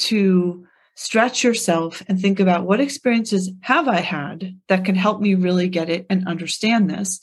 [0.10, 5.36] to stretch yourself and think about what experiences have I had that can help me
[5.36, 7.20] really get it and understand this.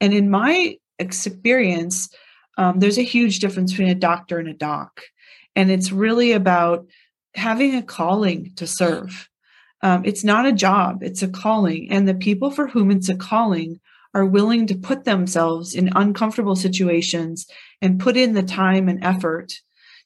[0.00, 2.10] And in my experience,
[2.58, 5.00] um, there's a huge difference between a doctor and a doc.
[5.56, 6.86] And it's really about
[7.34, 9.28] having a calling to serve.
[9.82, 11.90] Um, it's not a job, it's a calling.
[11.90, 13.80] And the people for whom it's a calling
[14.14, 17.46] are willing to put themselves in uncomfortable situations
[17.82, 19.54] and put in the time and effort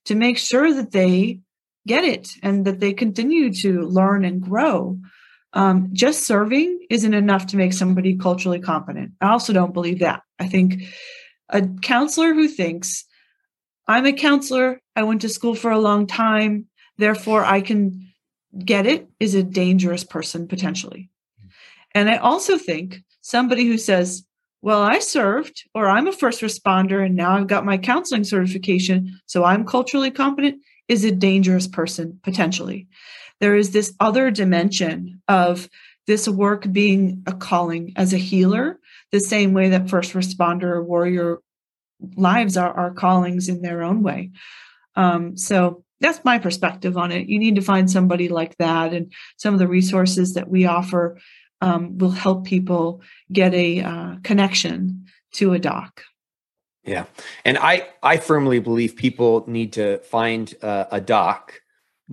[0.06, 1.40] to make sure that they
[1.88, 4.98] get it and that they continue to learn and grow.
[5.54, 9.12] Um, just serving isn't enough to make somebody culturally competent.
[9.20, 10.22] I also don't believe that.
[10.38, 10.82] I think
[11.48, 13.04] a counselor who thinks
[13.88, 14.80] I'm a counselor.
[14.94, 16.66] I went to school for a long time.
[16.98, 18.12] Therefore, I can
[18.64, 21.10] get it is a dangerous person potentially.
[21.94, 24.24] And I also think somebody who says,
[24.60, 29.20] well, I served, or I'm a first responder, and now I've got my counseling certification,
[29.26, 32.88] so I'm culturally competent, is a dangerous person potentially.
[33.40, 35.68] There is this other dimension of
[36.06, 38.80] this work being a calling as a healer,
[39.12, 41.38] the same way that first responder or warrior
[42.16, 44.30] lives are, are callings in their own way.
[44.96, 47.28] Um, so that's my perspective on it.
[47.28, 51.18] You need to find somebody like that, and some of the resources that we offer
[51.60, 56.02] um, will help people get a uh, connection to a doc.
[56.88, 57.04] Yeah,
[57.44, 61.60] and I I firmly believe people need to find uh, a doc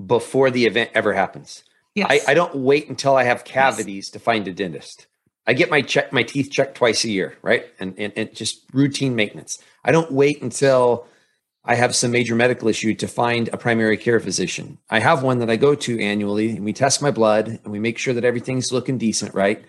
[0.06, 1.64] before the event ever happens.
[1.96, 2.08] Yes.
[2.28, 4.10] I, I don't wait until I have cavities yes.
[4.10, 5.08] to find a dentist.
[5.48, 7.66] I get my check my teeth checked twice a year, right?
[7.80, 9.60] And, and and just routine maintenance.
[9.84, 11.08] I don't wait until
[11.64, 14.78] I have some major medical issue to find a primary care physician.
[14.90, 17.80] I have one that I go to annually and we test my blood and we
[17.80, 19.64] make sure that everything's looking decent, right?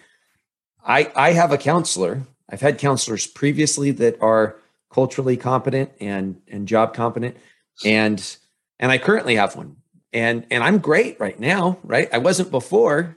[0.84, 2.22] I I have a counselor.
[2.48, 4.56] I've had counselors previously that are
[4.90, 7.36] culturally competent and and job competent
[7.84, 8.36] and
[8.78, 9.76] and I currently have one.
[10.12, 12.08] And and I'm great right now, right?
[12.12, 13.16] I wasn't before.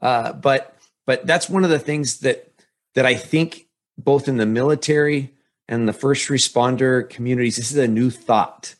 [0.00, 0.76] Uh, but
[1.06, 2.52] but that's one of the things that
[2.94, 3.66] that I think
[3.98, 5.32] both in the military
[5.68, 8.74] and the first responder communities, this is a new thought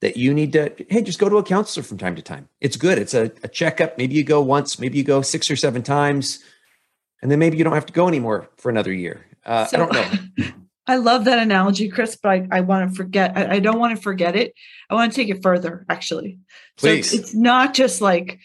[0.00, 2.48] that you need to, hey, just go to a counselor from time to time.
[2.60, 2.98] It's good.
[2.98, 3.96] It's a, a checkup.
[3.98, 6.42] Maybe you go once, maybe you go six or seven times,
[7.20, 9.24] and then maybe you don't have to go anymore for another year.
[9.46, 10.48] Uh, so, I don't know.
[10.86, 13.36] I love that analogy, Chris, but I, I want to forget.
[13.36, 14.52] I, I, don't want to forget it.
[14.90, 16.38] I want to take it further, actually.
[16.76, 17.10] Please.
[17.10, 18.40] So it's not just like,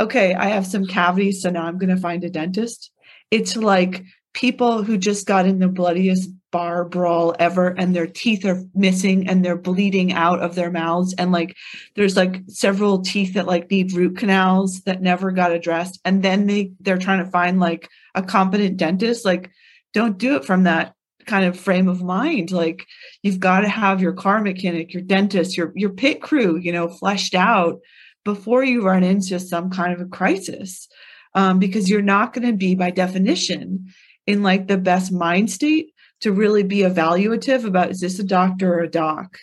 [0.00, 2.90] okay, I have some cavities, so now I'm going to find a dentist.
[3.30, 8.44] It's like people who just got in the bloodiest bar brawl ever and their teeth
[8.44, 11.54] are missing and they're bleeding out of their mouths and like
[11.96, 16.46] there's like several teeth that like need root canals that never got addressed and then
[16.46, 19.50] they they're trying to find like a competent dentist like
[19.92, 20.95] don't do it from that
[21.26, 22.86] kind of frame of mind like
[23.22, 26.88] you've got to have your car mechanic your dentist your your pit crew you know
[26.88, 27.80] fleshed out
[28.24, 30.88] before you run into some kind of a crisis
[31.36, 33.86] um, because you're not going to be by definition
[34.26, 38.74] in like the best mind state to really be evaluative about is this a doctor
[38.74, 39.38] or a doc?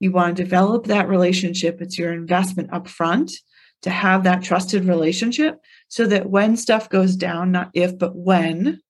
[0.00, 3.30] You want to develop that relationship it's your investment up front
[3.82, 8.80] to have that trusted relationship so that when stuff goes down not if but when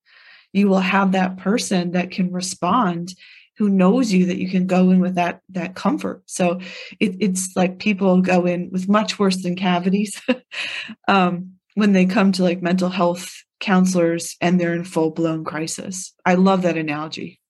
[0.56, 3.14] you will have that person that can respond
[3.58, 6.60] who knows you that you can go in with that that comfort so
[7.00, 10.20] it, it's like people go in with much worse than cavities
[11.08, 16.12] um, when they come to like mental health counselors and they're in full blown crisis.
[16.24, 17.40] I love that analogy.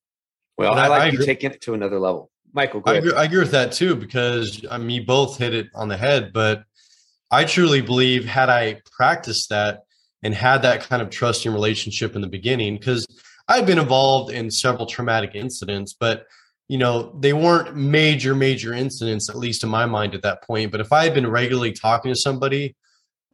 [0.58, 2.30] Well, I, I like I you taking it to another level.
[2.52, 5.68] Michael, I agree, I agree, with that too, because I mean, you both hit it
[5.74, 6.64] on the head, but
[7.30, 9.80] I truly believe had I practiced that
[10.26, 13.06] and had that kind of trusting relationship in the beginning, because
[13.48, 16.26] I've been involved in several traumatic incidents, but
[16.68, 20.72] you know, they weren't major, major incidents, at least in my mind at that point.
[20.72, 22.74] But if I had been regularly talking to somebody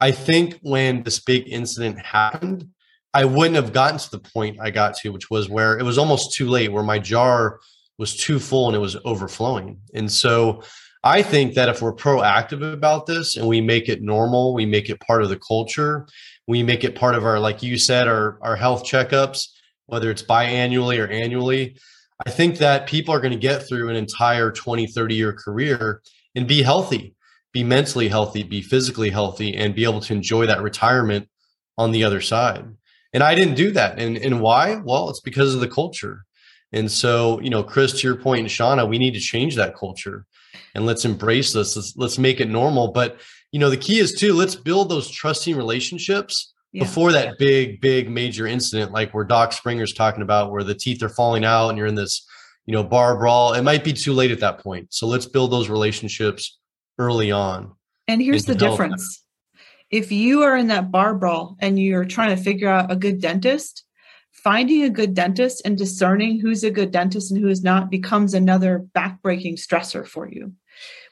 [0.02, 2.68] I think when this big incident happened,
[3.14, 5.96] I wouldn't have gotten to the point I got to, which was where it was
[5.96, 7.60] almost too late, where my jar
[7.98, 9.78] was too full and it was overflowing.
[9.94, 10.64] And so
[11.04, 14.90] I think that if we're proactive about this and we make it normal, we make
[14.90, 16.08] it part of the culture,
[16.46, 19.48] we make it part of our, like you said, our, our health checkups,
[19.86, 21.76] whether it's biannually or annually,
[22.26, 26.02] I think that people are going to get through an entire 20, 30 year career
[26.34, 27.14] and be healthy
[27.52, 31.28] be mentally healthy, be physically healthy, and be able to enjoy that retirement
[31.78, 32.64] on the other side.
[33.12, 33.98] And I didn't do that.
[33.98, 34.76] And and why?
[34.76, 36.24] Well, it's because of the culture.
[36.72, 39.76] And so, you know, Chris, to your point, and Shauna, we need to change that
[39.76, 40.24] culture
[40.74, 41.76] and let's embrace this.
[41.76, 42.92] Let's let's make it normal.
[42.92, 43.20] But
[43.52, 46.84] you know, the key is too, let's build those trusting relationships yeah.
[46.84, 51.02] before that big, big major incident, like where Doc Springer's talking about, where the teeth
[51.02, 52.26] are falling out and you're in this,
[52.64, 53.52] you know, bar brawl.
[53.52, 54.92] It might be too late at that point.
[54.92, 56.58] So let's build those relationships
[56.98, 57.72] early on.
[58.08, 59.22] And here's the difference.
[59.90, 63.20] If you are in that bar brawl and you're trying to figure out a good
[63.20, 63.84] dentist,
[64.30, 68.32] finding a good dentist and discerning who's a good dentist and who is not becomes
[68.32, 70.52] another backbreaking stressor for you,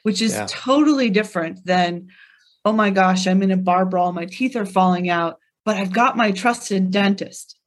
[0.01, 0.47] which is yeah.
[0.49, 2.07] totally different than,
[2.65, 5.93] oh my gosh, I'm in a bar brawl, my teeth are falling out, but I've
[5.93, 7.57] got my trusted dentist.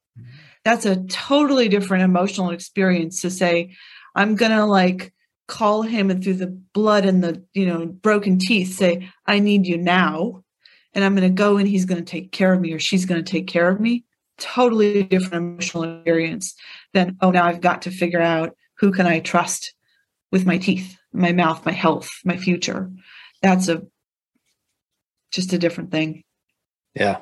[0.63, 3.75] That's a totally different emotional experience to say,
[4.15, 5.13] I'm going to like
[5.47, 9.67] call him and through the blood and the you know broken teeth say i need
[9.67, 10.43] you now
[10.93, 13.05] and i'm going to go and he's going to take care of me or she's
[13.05, 14.05] going to take care of me.
[14.37, 16.55] Totally different emotional experience
[16.93, 19.73] than oh now i've got to figure out who can i trust
[20.31, 22.91] with my teeth my mouth my health my future.
[23.41, 23.83] That's a
[25.35, 26.23] just a different thing
[26.93, 27.21] yeah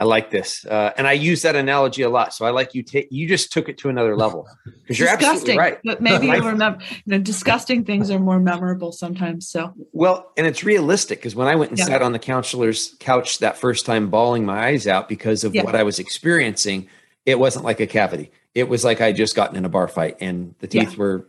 [0.00, 2.32] I like this, uh, and I use that analogy a lot.
[2.32, 2.82] So I like you.
[2.82, 5.78] take you just took it to another level because you're absolutely right.
[5.84, 9.46] But maybe you remember, you know, disgusting things are more memorable sometimes.
[9.50, 11.84] So well, and it's realistic because when I went and yeah.
[11.84, 15.64] sat on the counselor's couch that first time, bawling my eyes out because of yeah.
[15.64, 16.88] what I was experiencing,
[17.26, 18.30] it wasn't like a cavity.
[18.54, 20.98] It was like I just gotten in a bar fight, and the teeth yeah.
[20.98, 21.26] were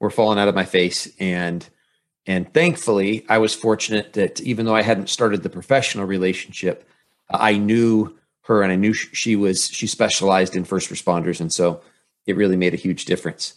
[0.00, 1.68] were falling out of my face, and
[2.26, 6.88] and thankfully, I was fortunate that even though I hadn't started the professional relationship
[7.30, 11.80] I knew her and I knew she was she specialized in first responders, and so
[12.26, 13.54] it really made a huge difference.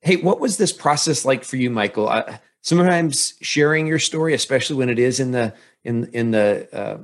[0.00, 2.08] Hey, what was this process like for you, Michael?
[2.08, 5.54] Uh, sometimes sharing your story, especially when it is in the
[5.84, 6.98] in in the uh,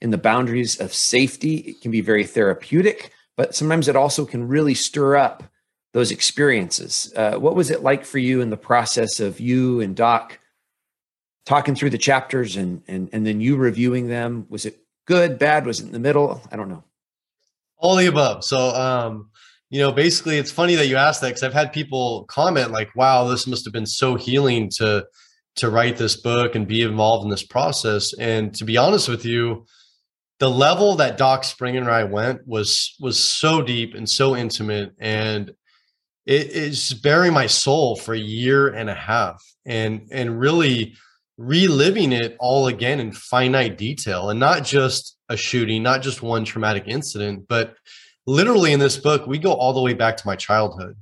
[0.00, 3.12] in the boundaries of safety, it can be very therapeutic.
[3.36, 5.44] But sometimes it also can really stir up
[5.92, 7.12] those experiences.
[7.16, 10.38] Uh, what was it like for you in the process of you and Doc
[11.46, 14.46] talking through the chapters and and and then you reviewing them?
[14.48, 15.66] Was it good, bad?
[15.66, 16.42] Was it in the middle?
[16.50, 16.84] I don't know.
[17.76, 18.44] All the above.
[18.44, 19.30] So, um,
[19.70, 22.94] you know, basically, it's funny that you asked that because I've had people comment like,
[22.94, 25.06] "Wow, this must have been so healing to
[25.56, 29.24] to write this book and be involved in this process." And to be honest with
[29.24, 29.66] you,
[30.38, 34.92] the level that Doc Springer and I went was was so deep and so intimate,
[34.98, 35.52] and
[36.30, 40.94] it is bearing my soul for a year and a half, and and really
[41.36, 46.44] reliving it all again in finite detail and not just a shooting, not just one
[46.44, 47.74] traumatic incident, but
[48.26, 50.96] literally in this book, we go all the way back to my childhood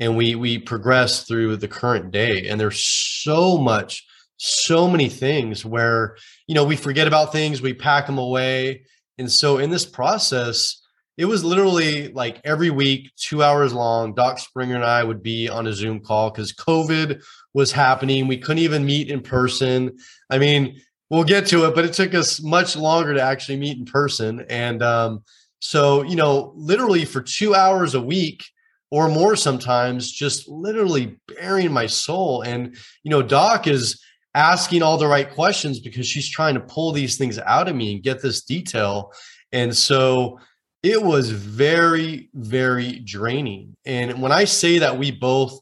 [0.00, 2.48] and we we progress through the current day.
[2.48, 4.04] And there's so much,
[4.36, 6.16] so many things where,
[6.48, 8.84] you know, we forget about things, we pack them away.
[9.18, 10.82] And so in this process,
[11.16, 14.14] it was literally like every week, two hours long.
[14.14, 17.22] Doc Springer and I would be on a Zoom call because COVID
[17.54, 18.28] was happening.
[18.28, 19.96] We couldn't even meet in person.
[20.28, 23.78] I mean, we'll get to it, but it took us much longer to actually meet
[23.78, 24.44] in person.
[24.50, 25.24] And um,
[25.60, 28.44] so, you know, literally for two hours a week
[28.90, 32.42] or more sometimes, just literally bearing my soul.
[32.42, 34.00] And, you know, Doc is
[34.34, 37.94] asking all the right questions because she's trying to pull these things out of me
[37.94, 39.12] and get this detail.
[39.50, 40.38] And so,
[40.86, 43.74] it was very, very draining.
[43.84, 45.58] And when I say that we both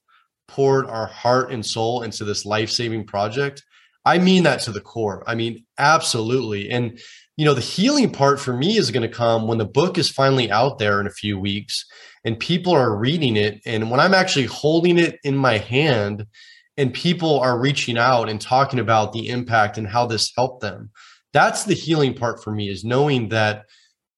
[0.49, 3.63] poured our heart and soul into this life saving project,
[4.05, 5.25] I mean that to the core.
[5.27, 6.69] I mean, absolutely.
[6.69, 7.01] And,
[7.39, 10.11] you know, the healing part for me is going to come when the book is
[10.11, 11.87] finally out there in a few weeks
[12.23, 13.63] and people are reading it.
[13.65, 16.27] And when I'm actually holding it in my hand
[16.77, 20.91] and people are reaching out and talking about the impact and how this helped them,
[21.33, 23.65] that's the healing part for me is knowing that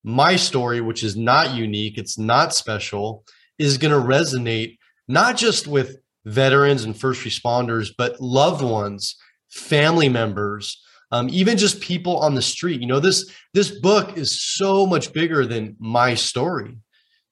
[0.07, 3.25] my story, which is not unique, it's not special,
[3.59, 4.79] is going to resonate
[5.09, 9.17] not just with veterans and first responders, but loved ones,
[9.51, 10.81] family members,
[11.11, 12.81] um, even just people on the street.
[12.81, 16.79] You know, this this book is so much bigger than my story,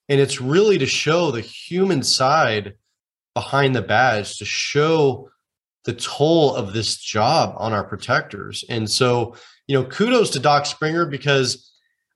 [0.08, 2.74] and it's really to show the human side
[3.34, 5.28] behind the badge, to show
[5.84, 8.64] the toll of this job on our protectors.
[8.68, 9.36] And so,
[9.68, 11.70] you know, kudos to Doc Springer because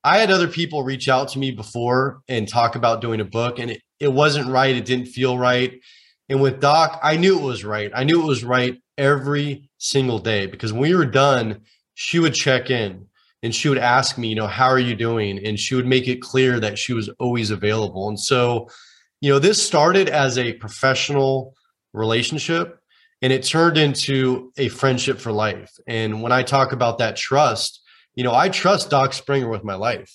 [0.05, 3.59] I had other people reach out to me before and talk about doing a book,
[3.59, 4.75] and it, it wasn't right.
[4.75, 5.81] It didn't feel right.
[6.29, 7.91] And with Doc, I knew it was right.
[7.95, 11.63] I knew it was right every single day because when we were done,
[11.95, 13.07] she would check in
[13.43, 15.45] and she would ask me, you know, how are you doing?
[15.45, 18.09] And she would make it clear that she was always available.
[18.09, 18.69] And so,
[19.21, 21.55] you know, this started as a professional
[21.93, 22.79] relationship
[23.23, 25.73] and it turned into a friendship for life.
[25.87, 27.78] And when I talk about that trust,
[28.19, 30.13] you know, I trust Doc Springer with my life.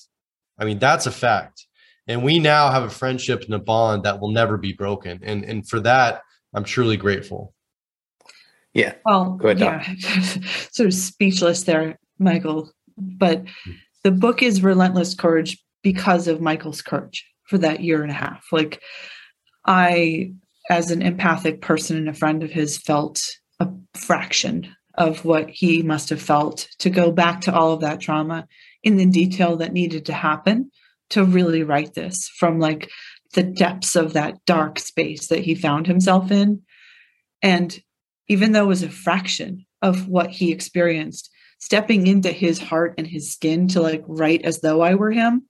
[0.60, 1.66] I mean, that's a fact.
[2.06, 5.22] And we now have a friendship and a bond that will never be broken.
[5.24, 6.22] And and for that,
[6.54, 7.54] I'm truly grateful.
[8.74, 8.96] Yeah.
[9.06, 9.96] Well, ahead, yeah,
[10.72, 12.74] sort of speechless there, Michael.
[12.98, 13.72] But hmm.
[14.04, 18.48] the book is Relentless Courage because of Michael's courage for that year and a half.
[18.52, 18.82] Like
[19.66, 20.34] I,
[20.70, 23.26] as an empathic person and a friend of his, felt
[23.62, 28.00] a fraction of what he must have felt to go back to all of that
[28.00, 28.48] trauma
[28.84, 30.70] in the detail that needed to happen
[31.10, 32.90] to really write this from like
[33.34, 36.62] the depths of that dark space that he found himself in.
[37.42, 37.78] And
[38.28, 41.30] even though it was a fraction of what he experienced,
[41.60, 45.44] stepping into his heart and his skin to like write as though I were him,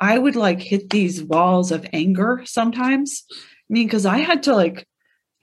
[0.00, 3.24] I would like hit these walls of anger sometimes.
[3.30, 3.34] I
[3.68, 4.86] mean, because I had to like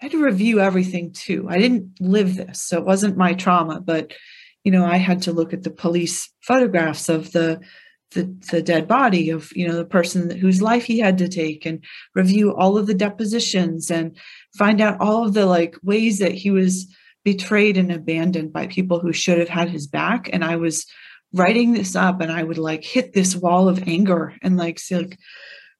[0.01, 1.47] I had to review everything too.
[1.49, 4.13] I didn't live this, so it wasn't my trauma, but
[4.63, 7.61] you know, I had to look at the police photographs of the
[8.11, 11.65] the, the dead body of you know the person whose life he had to take
[11.65, 11.83] and
[12.15, 14.17] review all of the depositions and
[14.57, 16.87] find out all of the like ways that he was
[17.25, 20.85] betrayed and abandoned by people who should have had his back and i was
[21.33, 24.97] writing this up and I would like hit this wall of anger and like say
[24.97, 25.17] like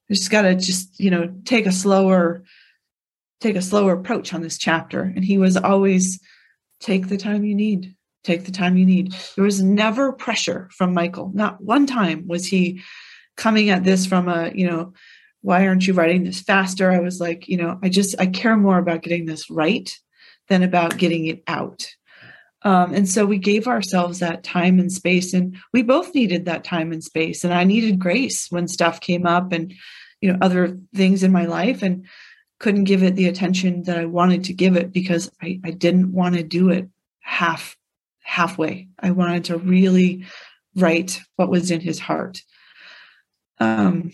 [0.10, 2.44] I just gotta just, you know, take a slower,
[3.40, 5.02] take a slower approach on this chapter.
[5.02, 6.20] And he was always
[6.80, 7.96] take the time you need.
[8.24, 9.14] Take the time you need.
[9.36, 11.32] There was never pressure from Michael.
[11.34, 12.82] Not one time was he
[13.38, 14.94] coming at this from a, you know,
[15.42, 16.92] why aren't you writing this faster?
[16.92, 19.96] I was like, you know, I just I care more about getting this right
[20.50, 21.88] than about getting it out.
[22.64, 26.64] Um, and so we gave ourselves that time and space, and we both needed that
[26.64, 27.44] time and space.
[27.44, 29.74] And I needed grace when stuff came up and,
[30.20, 32.06] you know, other things in my life, and
[32.60, 36.12] couldn't give it the attention that I wanted to give it because I, I didn't
[36.12, 36.88] want to do it
[37.20, 37.78] half
[38.24, 38.88] halfway.
[39.00, 40.26] I wanted to really
[40.76, 42.42] write what was in his heart.
[43.60, 44.12] Um,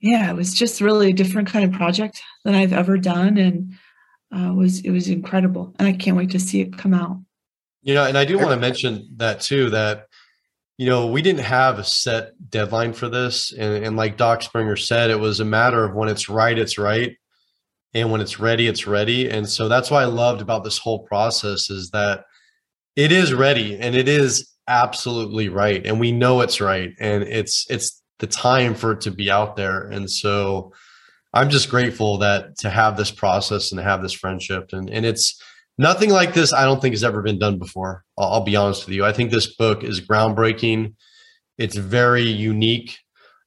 [0.00, 3.74] yeah, it was just really a different kind of project than I've ever done, and
[4.34, 5.74] uh, was it was incredible.
[5.78, 7.18] And I can't wait to see it come out.
[7.82, 10.06] You know, and I do want to mention that too, that,
[10.78, 13.52] you know, we didn't have a set deadline for this.
[13.52, 16.78] And, and like Doc Springer said, it was a matter of when it's right, it's
[16.78, 17.16] right.
[17.94, 19.30] And when it's ready, it's ready.
[19.30, 22.24] And so that's why I loved about this whole process is that
[22.96, 25.84] it is ready and it is absolutely right.
[25.86, 26.90] And we know it's right.
[26.98, 29.82] And it's, it's the time for it to be out there.
[29.88, 30.72] And so
[31.32, 34.70] I'm just grateful that to have this process and to have this friendship.
[34.72, 35.40] And, and it's,
[35.78, 38.86] nothing like this i don't think has ever been done before I'll, I'll, be honest
[38.86, 40.94] with you i think this book is groundbreaking
[41.58, 42.98] it's very unique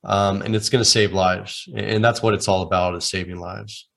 [0.03, 3.39] um, and it's going to save lives and that's what it's all about is saving
[3.39, 3.87] lives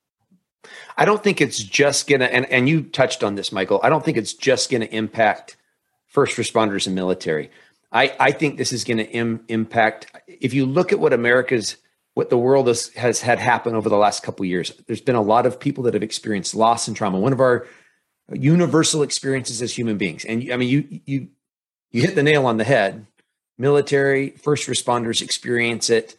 [0.96, 4.04] i don't think it's just to and, and you touched on this michael i don't
[4.04, 5.56] think it's just to impact
[6.06, 7.50] first responders and military
[7.92, 11.76] i, I think this is to Im- impact if you look at what america's
[12.14, 15.22] what the world has, has had happen over the last couple years there's been a
[15.22, 17.66] lot of people that have experienced loss and trauma one of our
[18.32, 20.24] universal experiences as human beings.
[20.24, 21.28] And I mean, you you
[21.90, 23.06] you hit the nail on the head.
[23.58, 26.16] Military first responders experience it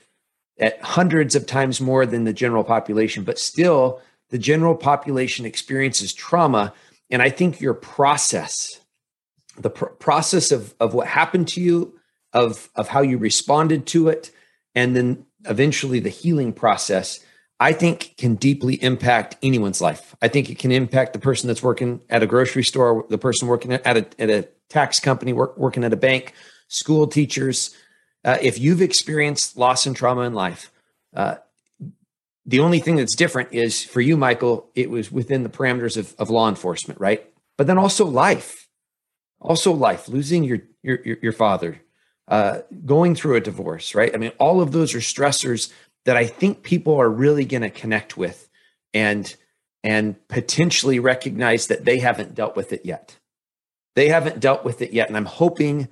[0.59, 4.01] at hundreds of times more than the general population, but still,
[4.31, 6.73] the general population experiences trauma.
[7.09, 8.81] And I think your process,
[9.57, 11.99] the pr- process of of what happened to you,
[12.33, 14.31] of of how you responded to it,
[14.73, 17.19] and then eventually the healing process
[17.61, 20.15] I think can deeply impact anyone's life.
[20.19, 23.47] I think it can impact the person that's working at a grocery store, the person
[23.47, 26.33] working at a, at a tax company, work, working at a bank,
[26.69, 27.69] school teachers.
[28.25, 30.71] Uh, if you've experienced loss and trauma in life,
[31.15, 31.35] uh,
[32.45, 36.15] the only thing that's different is for you, Michael, it was within the parameters of,
[36.17, 37.27] of law enforcement, right?
[37.57, 38.67] But then also life,
[39.39, 41.81] also life, losing your your your, father,
[42.27, 44.13] uh, going through a divorce, right?
[44.13, 45.71] I mean, all of those are stressors
[46.05, 48.49] that I think people are really going to connect with
[48.93, 49.33] and
[49.83, 53.17] and potentially recognize that they haven't dealt with it yet.
[53.95, 55.89] They haven't dealt with it yet and I'm hoping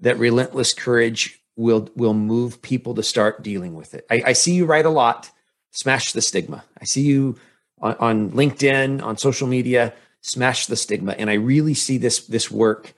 [0.00, 4.06] that relentless courage will will move people to start dealing with it.
[4.10, 5.30] I, I see you write a lot,
[5.78, 6.64] smash the stigma.
[6.80, 7.38] I see you
[7.80, 11.12] on, on LinkedIn, on social media, smash the stigma.
[11.12, 12.94] And I really see this this work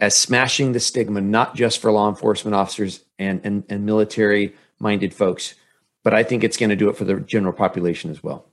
[0.00, 5.12] as smashing the stigma, not just for law enforcement officers and, and, and military minded
[5.12, 5.54] folks,
[6.02, 8.46] but I think it's going to do it for the general population as well.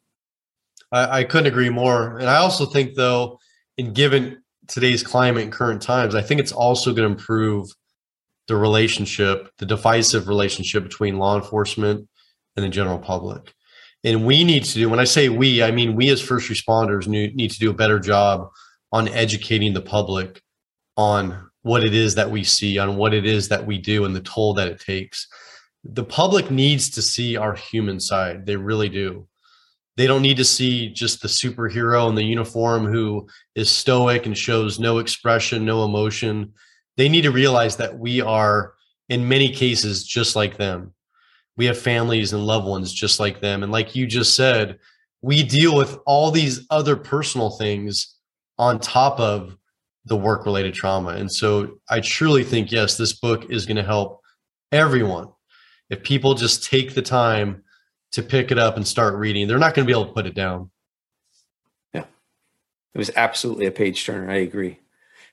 [0.92, 2.18] I, I couldn't agree more.
[2.20, 3.40] And I also think, though,
[3.78, 7.70] in given today's climate and current times, I think it's also going to improve
[8.48, 12.10] the relationship, the divisive relationship between law enforcement
[12.58, 13.54] and the general public.
[14.04, 17.08] And we need to do, when I say we, I mean we as first responders
[17.08, 18.50] need to do a better job
[18.92, 20.42] on educating the public
[20.96, 24.16] on what it is that we see, on what it is that we do, and
[24.16, 25.28] the toll that it takes
[25.84, 28.46] the public needs to see our human side.
[28.46, 29.28] They really do.
[29.98, 34.38] They don't need to see just the superhero in the uniform who is stoic and
[34.38, 36.54] shows no expression, no emotion.
[36.96, 38.74] They need to realize that we are,
[39.10, 40.94] in many cases, just like them.
[41.60, 43.64] We have families and loved ones just like them.
[43.64, 44.80] And like you just said,
[45.22, 48.16] we deal with all these other personal things
[48.58, 49.58] on top of
[50.06, 51.10] the work related trauma.
[51.10, 54.22] And so I truly think, yes, this book is going to help
[54.72, 55.28] everyone
[55.90, 57.64] if people just take the time
[58.12, 60.26] to pick it up and start reading, they're not going to be able to put
[60.26, 60.70] it down.
[61.94, 62.06] Yeah.
[62.94, 64.32] It was absolutely a page turner.
[64.32, 64.80] I agree.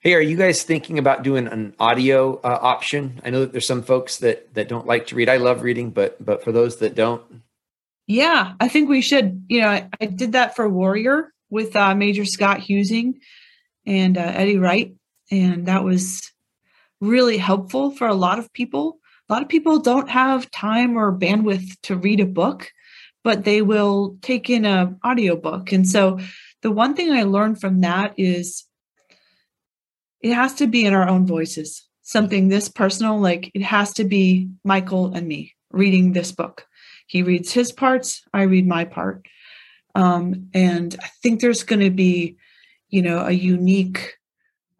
[0.07, 3.19] Hey, are you guys thinking about doing an audio uh, option?
[3.25, 5.27] I know that there's some folks that that don't like to read.
[5.27, 7.21] I love reading, but but for those that don't,
[8.07, 9.43] yeah, I think we should.
[9.49, 13.15] You know, I, I did that for Warrior with uh, Major Scott Huesing
[13.85, 14.95] and uh, Eddie Wright,
[15.29, 16.31] and that was
[17.01, 21.11] really helpful for a lot of people a lot of people don't have time or
[21.11, 22.71] bandwidth to read a book
[23.25, 26.17] but they will take in a audiobook and so
[26.61, 28.66] the one thing i learned from that is
[30.21, 34.05] it has to be in our own voices something this personal, like it has to
[34.05, 36.65] be Michael and me reading this book.
[37.05, 39.27] He reads his parts, I read my part.
[39.93, 42.37] Um, and I think there's going to be,
[42.87, 44.15] you know, a unique,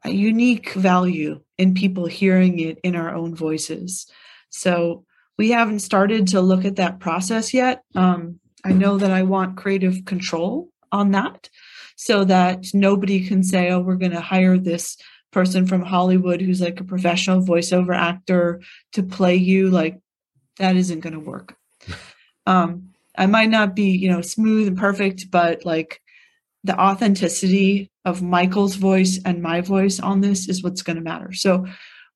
[0.06, 4.10] a unique value in people hearing it in our own voices.
[4.50, 5.04] So
[5.38, 7.84] we haven't started to look at that process yet.
[7.94, 11.50] Um, I know that I want creative control on that
[11.98, 14.98] so that nobody can say, oh, we're going to hire this
[15.38, 18.60] person from Hollywood who's like a professional voiceover actor
[18.94, 19.70] to play you.
[19.70, 20.00] Like
[20.58, 21.56] that isn't going to work.
[22.48, 26.02] Um, I might not be, you know, smooth and perfect, but like
[26.64, 31.34] the authenticity of Michael's voice and my voice on this is what's going to matter.
[31.34, 31.66] So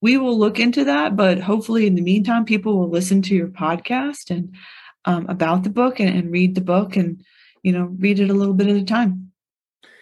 [0.02, 3.50] we will look into that, but hopefully in the meantime, people will listen to your
[3.50, 4.56] podcast and
[5.04, 7.22] um, about the book and, and read the book and,
[7.62, 9.31] you know, read it a little bit at a time.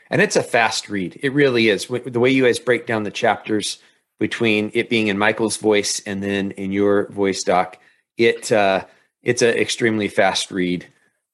[0.10, 1.20] And it's a fast read.
[1.22, 1.86] It really is.
[1.88, 3.78] The way you guys break down the chapters
[4.20, 7.78] between it being in Michael's voice and then in your voice, Doc,
[8.18, 8.86] it uh,
[9.24, 10.88] it's an extremely fast read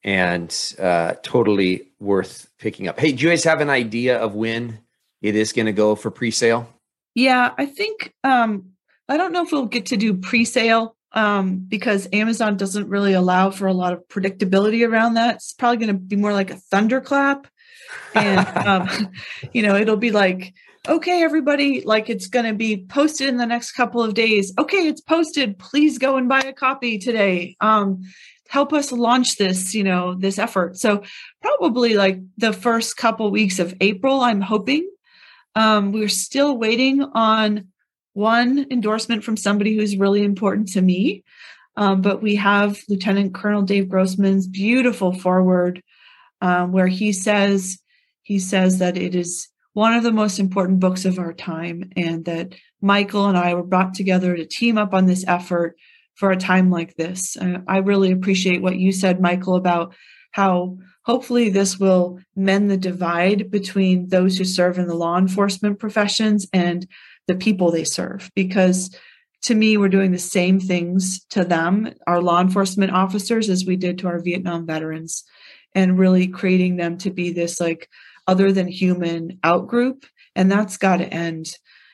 [0.03, 2.99] and uh, totally worth picking up.
[2.99, 4.79] Hey, do you guys have an idea of when
[5.21, 6.69] it is going to go for pre-sale?
[7.15, 8.71] Yeah, I think um,
[9.09, 13.49] I don't know if we'll get to do pre-sale um, because Amazon doesn't really allow
[13.49, 15.35] for a lot of predictability around that.
[15.35, 17.47] It's probably going to be more like a thunderclap,
[18.13, 19.11] and um,
[19.53, 20.53] you know, it'll be like,
[20.87, 24.53] okay, everybody, like it's going to be posted in the next couple of days.
[24.57, 25.57] Okay, it's posted.
[25.57, 27.55] Please go and buy a copy today.
[27.61, 28.03] Um,
[28.47, 30.77] help us launch this, you know, this effort.
[30.77, 31.03] So
[31.41, 34.89] probably like the first couple weeks of April, I'm hoping.
[35.55, 37.69] Um, we're still waiting on
[38.13, 41.23] one endorsement from somebody who's really important to me.
[41.77, 45.81] Um, but we have Lieutenant Colonel Dave Grossman's beautiful foreword
[46.45, 47.79] um, where he says
[48.21, 52.23] he says that it is one of the most important books of our time and
[52.25, 55.75] that Michael and I were brought together to team up on this effort
[56.13, 57.35] for a time like this.
[57.35, 59.95] Uh, I really appreciate what you said, Michael, about
[60.31, 65.79] how hopefully this will mend the divide between those who serve in the law enforcement
[65.79, 66.87] professions and
[67.27, 68.95] the people they serve because
[69.41, 73.75] to me we're doing the same things to them our law enforcement officers as we
[73.75, 75.23] did to our vietnam veterans
[75.75, 77.89] and really creating them to be this like
[78.27, 80.05] other than human outgroup
[80.35, 81.47] and that's got to end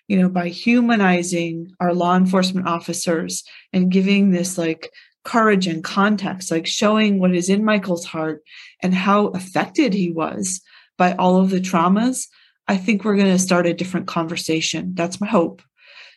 [0.08, 4.90] you know by humanizing our law enforcement officers and giving this like
[5.26, 8.42] courage and context like showing what is in michael's heart
[8.82, 10.62] and how affected he was
[10.98, 12.28] by all of the traumas
[12.72, 14.94] I think we're going to start a different conversation.
[14.96, 15.62] That's my hope.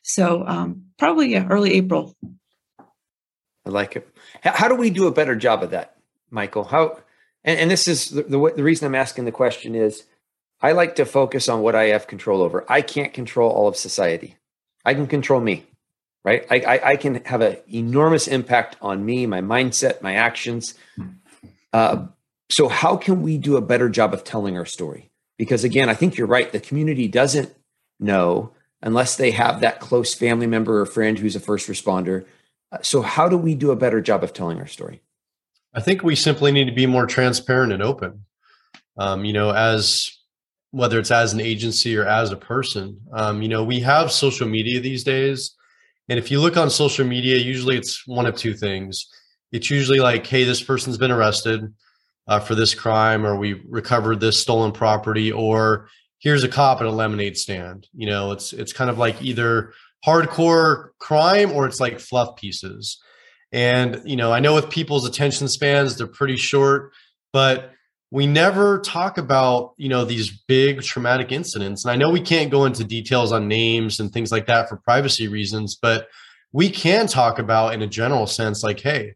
[0.05, 2.15] So um, probably yeah, early April.
[3.67, 4.09] I like it.
[4.43, 5.97] How do we do a better job of that,
[6.31, 6.63] Michael?
[6.63, 6.99] How?
[7.45, 10.05] And, and this is the, the, the reason I'm asking the question is,
[10.61, 12.65] I like to focus on what I have control over.
[12.69, 14.37] I can't control all of society.
[14.85, 15.67] I can control me,
[16.25, 16.47] right?
[16.51, 20.75] I, I, I can have an enormous impact on me, my mindset, my actions.
[21.73, 22.07] Uh,
[22.51, 25.11] so, how can we do a better job of telling our story?
[25.39, 27.55] because again i think you're right the community doesn't
[28.01, 32.25] know unless they have that close family member or friend who's a first responder
[32.73, 35.01] uh, so how do we do a better job of telling our story
[35.75, 38.25] i think we simply need to be more transparent and open
[38.99, 40.11] um, you know as
[40.71, 44.49] whether it's as an agency or as a person um, you know we have social
[44.49, 45.55] media these days
[46.09, 49.09] and if you look on social media usually it's one of two things
[49.53, 51.73] it's usually like hey this person's been arrested
[52.27, 56.87] uh, for this crime, or we recovered this stolen property, or here's a cop at
[56.87, 57.87] a lemonade stand.
[57.95, 59.73] You know, it's it's kind of like either
[60.07, 63.03] hardcore crime or it's like fluff pieces.
[63.55, 66.93] And you know, I know with people's attention spans, they're pretty short,
[67.33, 67.71] but
[68.11, 72.51] we never talk about you know these big traumatic incidents and i know we can't
[72.51, 76.07] go into details on names and things like that for privacy reasons but
[76.53, 79.15] we can talk about in a general sense like hey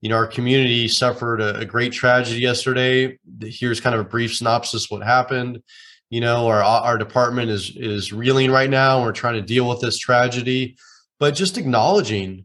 [0.00, 3.18] you know, our community suffered a, a, great tragedy yesterday.
[3.40, 5.62] Here's kind of a brief synopsis what happened.
[6.10, 9.02] You know, our our department is is reeling right now.
[9.02, 10.76] We're trying to deal with this tragedy,
[11.18, 12.44] but just acknowledging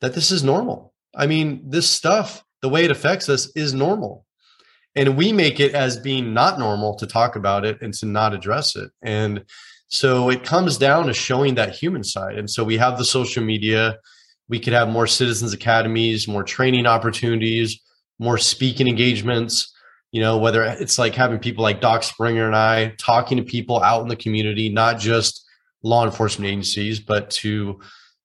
[0.00, 0.92] that this is normal.
[1.14, 4.26] I mean, this stuff, the way it affects us, is normal,
[4.94, 8.34] and we make it as being not normal to talk about it and to not
[8.34, 8.90] address it.
[9.02, 9.44] And
[9.88, 12.36] so it comes down to showing that human side.
[12.38, 13.98] And so we have the social media
[14.48, 17.80] we could have more citizens academies, more training opportunities,
[18.18, 19.72] more speaking engagements.
[20.12, 23.82] You know, whether it's like having people like Doc Springer and I talking to people
[23.82, 25.44] out in the community, not just
[25.82, 27.80] law enforcement agencies, but to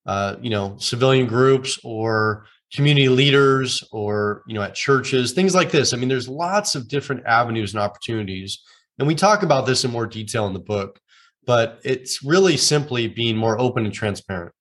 [0.05, 5.71] uh, you know civilian groups or community leaders or you know at churches, things like
[5.71, 5.93] this.
[5.93, 8.61] I mean, there's lots of different avenues and opportunities,
[8.99, 10.99] and we talk about this in more detail in the book.
[11.47, 14.53] But it's really simply being more open and transparent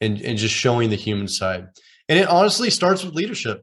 [0.00, 1.68] and, and just showing the human side.
[2.08, 3.62] And it honestly starts with leadership.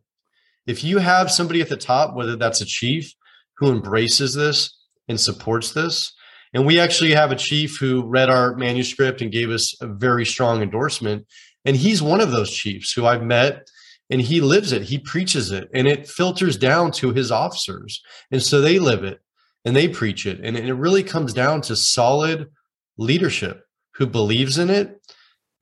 [0.66, 3.14] If you have somebody at the top, whether that's a chief
[3.58, 4.78] who embraces this
[5.08, 6.14] and supports this,
[6.54, 10.26] and we actually have a chief who read our manuscript and gave us a very
[10.26, 11.26] strong endorsement.
[11.66, 13.68] And he's one of those chiefs who I've met
[14.10, 18.02] and he lives it, he preaches it, and it filters down to his officers.
[18.32, 19.20] And so they live it
[19.66, 20.40] and they preach it.
[20.42, 22.50] And it really comes down to solid
[22.98, 25.02] leadership who believes in it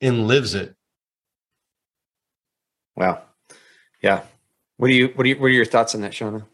[0.00, 0.76] and lives it.
[2.94, 3.22] Wow.
[4.02, 4.22] Yeah.
[4.76, 6.46] What do you what are you what are your thoughts on that, Shauna?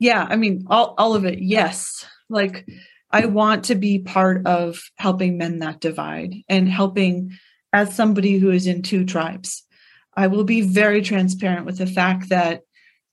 [0.00, 1.38] Yeah, I mean all all of it.
[1.40, 2.04] Yes.
[2.28, 2.66] Like
[3.12, 7.32] I want to be part of helping mend that divide and helping
[7.72, 9.64] as somebody who is in two tribes.
[10.16, 12.62] I will be very transparent with the fact that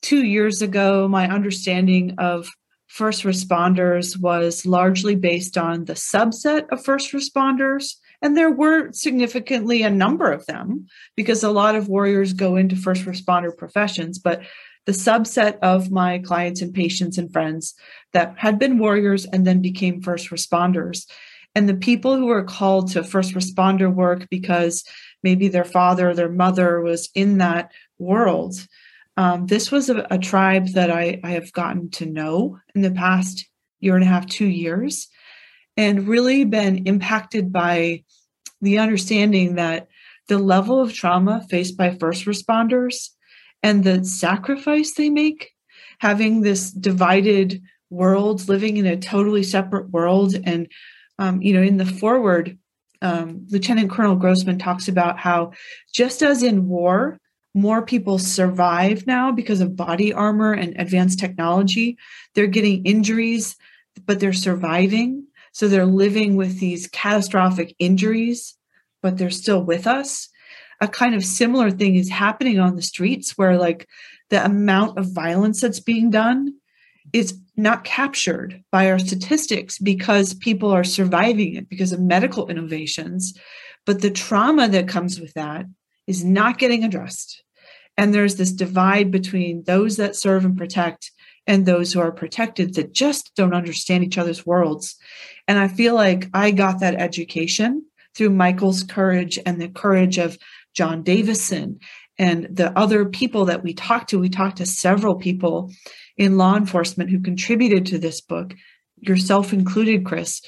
[0.01, 2.47] 2 years ago my understanding of
[2.87, 9.83] first responders was largely based on the subset of first responders and there were significantly
[9.83, 14.17] a number of them because a lot of warriors go into first responder professions.
[14.17, 14.41] But
[14.87, 17.75] the subset of my clients and patients and friends
[18.13, 21.05] that had been warriors and then became first responders,
[21.53, 24.83] and the people who were called to first responder work because
[25.23, 28.65] maybe their father or their mother was in that world.
[29.17, 32.91] Um, this was a, a tribe that I, I have gotten to know in the
[32.91, 33.45] past
[33.79, 35.09] year and a half, two years
[35.75, 38.03] and really been impacted by
[38.61, 39.87] the understanding that
[40.27, 43.09] the level of trauma faced by first responders
[43.63, 45.51] and the sacrifice they make,
[45.99, 50.35] having this divided world, living in a totally separate world.
[50.43, 50.67] And,
[51.19, 52.57] um, you know, in the foreword,
[53.01, 55.51] um, Lieutenant Colonel Grossman talks about how
[55.93, 57.19] just as in war,
[57.53, 61.97] more people survive now because of body armor and advanced technology.
[62.35, 63.55] They're getting injuries,
[64.05, 65.25] but they're surviving.
[65.53, 68.55] So they're living with these catastrophic injuries,
[69.01, 70.29] but they're still with us.
[70.79, 73.87] A kind of similar thing is happening on the streets where, like,
[74.29, 76.53] the amount of violence that's being done
[77.13, 83.33] is not captured by our statistics because people are surviving it because of medical innovations.
[83.85, 85.65] But the trauma that comes with that
[86.05, 87.43] is not getting addressed.
[87.97, 91.11] And there's this divide between those that serve and protect
[91.47, 94.95] and those who are protected that just don't understand each other's worlds.
[95.47, 100.37] And I feel like I got that education through Michael's courage and the courage of
[100.77, 101.79] John Davison
[102.19, 104.19] and the other people that we talked to.
[104.19, 105.71] We talked to several people
[106.17, 108.53] in law enforcement who contributed to this book,
[108.99, 110.43] yourself included, Chris,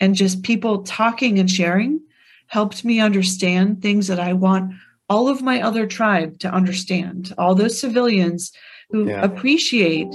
[0.00, 2.00] and just people talking and sharing
[2.46, 4.72] helped me understand things that I want
[5.10, 8.52] all of my other tribe to understand, all those civilians
[8.88, 9.22] who yeah.
[9.22, 10.14] appreciate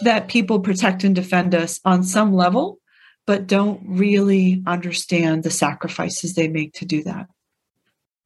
[0.00, 2.78] that people protect and defend us on some level,
[3.26, 7.26] but don't really understand the sacrifices they make to do that.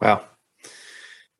[0.00, 0.24] Wow.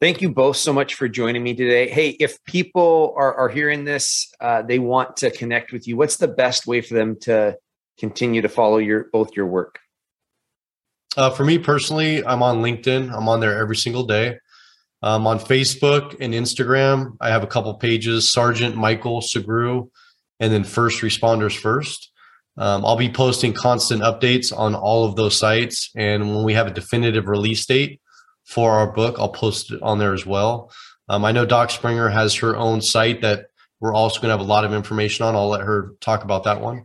[0.00, 1.88] Thank you both so much for joining me today.
[1.88, 6.16] Hey, if people are, are hearing this, uh, they want to connect with you, what's
[6.16, 7.56] the best way for them to
[7.98, 9.78] continue to follow your both your work?
[11.16, 13.12] Uh, for me personally, I'm on LinkedIn.
[13.12, 14.38] I'm on there every single day.
[15.02, 19.90] Um, on Facebook and Instagram, I have a couple pages: Sergeant Michael Sugrue,
[20.38, 22.10] and then First Responders First.
[22.56, 26.66] Um, I'll be posting constant updates on all of those sites, and when we have
[26.66, 27.99] a definitive release date
[28.50, 30.72] for our book, I'll post it on there as well.
[31.08, 33.46] Um, I know Doc Springer has her own site that
[33.78, 35.36] we're also going to have a lot of information on.
[35.36, 36.84] I'll let her talk about that one.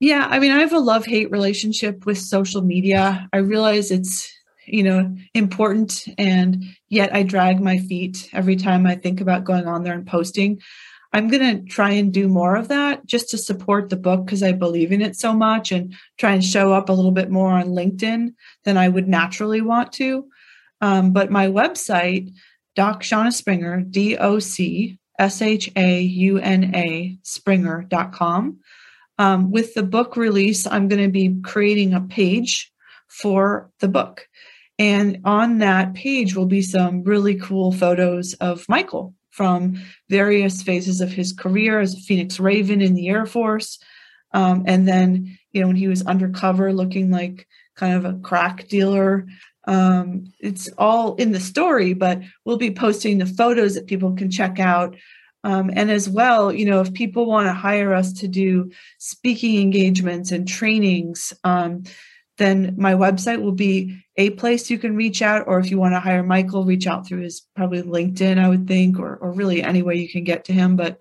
[0.00, 3.28] Yeah, I mean, I have a love hate relationship with social media.
[3.32, 4.32] I realize it's,
[4.66, 9.66] you know, important and yet I drag my feet every time I think about going
[9.66, 10.62] on there and posting.
[11.12, 14.42] I'm going to try and do more of that just to support the book because
[14.42, 17.52] I believe in it so much and try and show up a little bit more
[17.52, 18.34] on LinkedIn
[18.64, 20.28] than I would naturally want to.
[20.80, 22.32] Um, but my website,
[22.74, 28.60] Doc Shauna Springer, D O C S H A U N A Springer.com
[29.18, 32.72] um, with the book release, I'm going to be creating a page
[33.08, 34.28] for the book.
[34.78, 41.00] And on that page will be some really cool photos of Michael from various phases
[41.00, 43.78] of his career as a Phoenix Raven in the Air Force.
[44.34, 47.46] Um, and then, you know, when he was undercover looking like
[47.76, 49.26] kind of a crack dealer.
[49.66, 54.30] Um, it's all in the story, but we'll be posting the photos that people can
[54.30, 54.96] check out
[55.46, 59.62] um, and as well, you know, if people want to hire us to do speaking
[59.62, 61.84] engagements and trainings, um,
[62.36, 65.46] then my website will be a place you can reach out.
[65.46, 68.66] Or if you want to hire Michael, reach out through his probably LinkedIn, I would
[68.66, 70.74] think, or, or really any way you can get to him.
[70.74, 70.98] But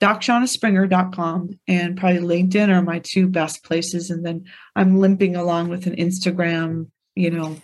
[0.00, 4.08] DocShaunaSpringer.com and probably LinkedIn are my two best places.
[4.08, 4.44] And then
[4.76, 7.56] I'm limping along with an Instagram, you know,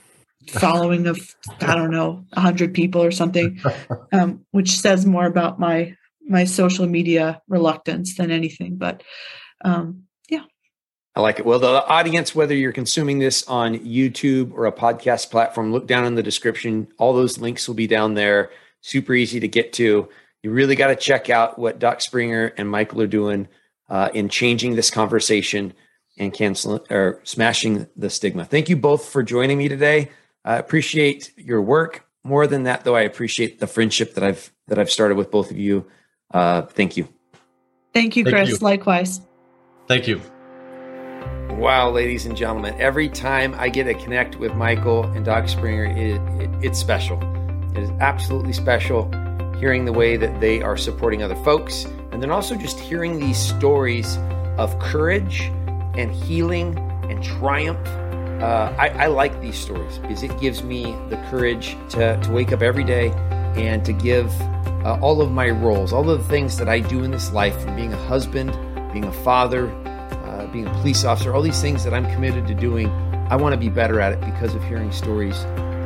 [0.49, 3.61] following of, I don't know, 100 people or something,
[4.13, 8.77] um, which says more about my my social media reluctance than anything.
[8.77, 9.03] But
[9.65, 10.45] um, yeah.
[11.17, 11.47] I like it.
[11.47, 16.05] Well, the audience, whether you're consuming this on YouTube or a podcast platform, look down
[16.05, 16.87] in the description.
[16.99, 18.51] All those links will be down there.
[18.81, 20.09] Super easy to get to
[20.43, 23.49] you really got to check out what Doc Springer and Michael are doing
[23.89, 25.75] uh, in changing this conversation
[26.19, 28.45] and canceling or smashing the stigma.
[28.45, 30.11] Thank you both for joining me today.
[30.51, 32.05] I appreciate your work.
[32.25, 35.53] More than that, though, I appreciate the friendship that I've that I've started with both
[35.53, 35.87] of you.
[36.35, 37.07] Uh, thank you.
[37.95, 38.49] Thank you, Chris.
[38.49, 38.65] Thank you.
[38.65, 39.21] Likewise.
[39.87, 40.21] Thank you.
[41.51, 45.85] Wow, ladies and gentlemen, every time I get to connect with Michael and Doc Springer,
[45.85, 47.21] it, it, it's special.
[47.77, 49.05] It is absolutely special
[49.61, 53.39] hearing the way that they are supporting other folks, and then also just hearing these
[53.39, 54.17] stories
[54.59, 55.43] of courage
[55.97, 56.77] and healing
[57.09, 57.79] and triumph.
[58.41, 62.53] Uh, I, I, like these stories because it gives me the courage to, to wake
[62.53, 63.11] up every day
[63.55, 64.33] and to give
[64.85, 67.61] uh, all of my roles, all of the things that I do in this life,
[67.61, 68.53] from being a husband,
[68.93, 72.55] being a father, uh, being a police officer, all these things that I'm committed to
[72.55, 72.89] doing.
[73.29, 75.45] I want to be better at it because of hearing stories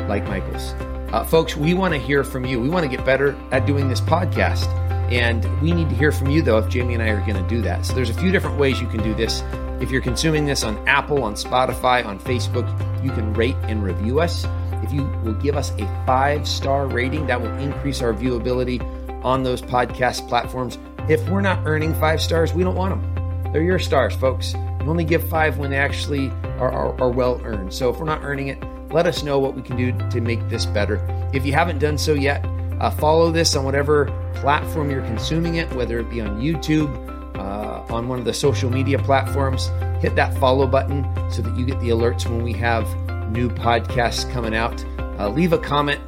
[0.09, 0.74] like Michael's.
[1.12, 2.61] Uh, folks, we want to hear from you.
[2.61, 4.68] We want to get better at doing this podcast.
[5.11, 7.48] And we need to hear from you, though, if Jamie and I are going to
[7.48, 7.84] do that.
[7.84, 9.42] So there's a few different ways you can do this.
[9.80, 12.66] If you're consuming this on Apple, on Spotify, on Facebook,
[13.05, 14.46] you can rate and review us.
[14.82, 18.82] If you will give us a five star rating, that will increase our viewability
[19.24, 20.78] on those podcast platforms.
[21.09, 23.52] If we're not earning five stars, we don't want them.
[23.52, 24.55] They're your stars, folks.
[24.55, 26.28] You only give five when they actually
[26.59, 27.72] are, are, are well earned.
[27.72, 28.59] So if we're not earning it,
[28.90, 31.00] let us know what we can do to make this better.
[31.32, 32.44] If you haven't done so yet,
[32.81, 34.07] uh, follow this on whatever
[34.37, 36.93] platform you're consuming it, whether it be on YouTube,
[37.37, 39.70] uh, on one of the social media platforms.
[40.01, 42.87] Hit that follow button so that you get the alerts when we have
[43.31, 44.85] new podcasts coming out.
[45.18, 46.01] Uh, leave a comment.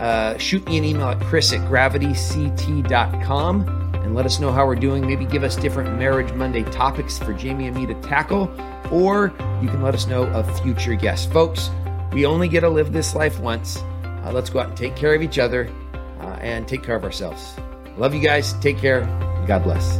[0.00, 4.74] Uh, shoot me an email at chris at gravityct.com and let us know how we're
[4.74, 5.06] doing.
[5.06, 8.50] Maybe give us different Marriage Monday topics for Jamie and me to tackle,
[8.90, 11.32] or you can let us know of future guests.
[11.32, 11.70] Folks,
[12.12, 13.78] we only get to live this life once.
[13.78, 15.70] Uh, let's go out and take care of each other
[16.20, 17.54] uh, and take care of ourselves.
[17.96, 18.52] Love you guys.
[18.54, 19.02] Take care.
[19.46, 19.98] God bless.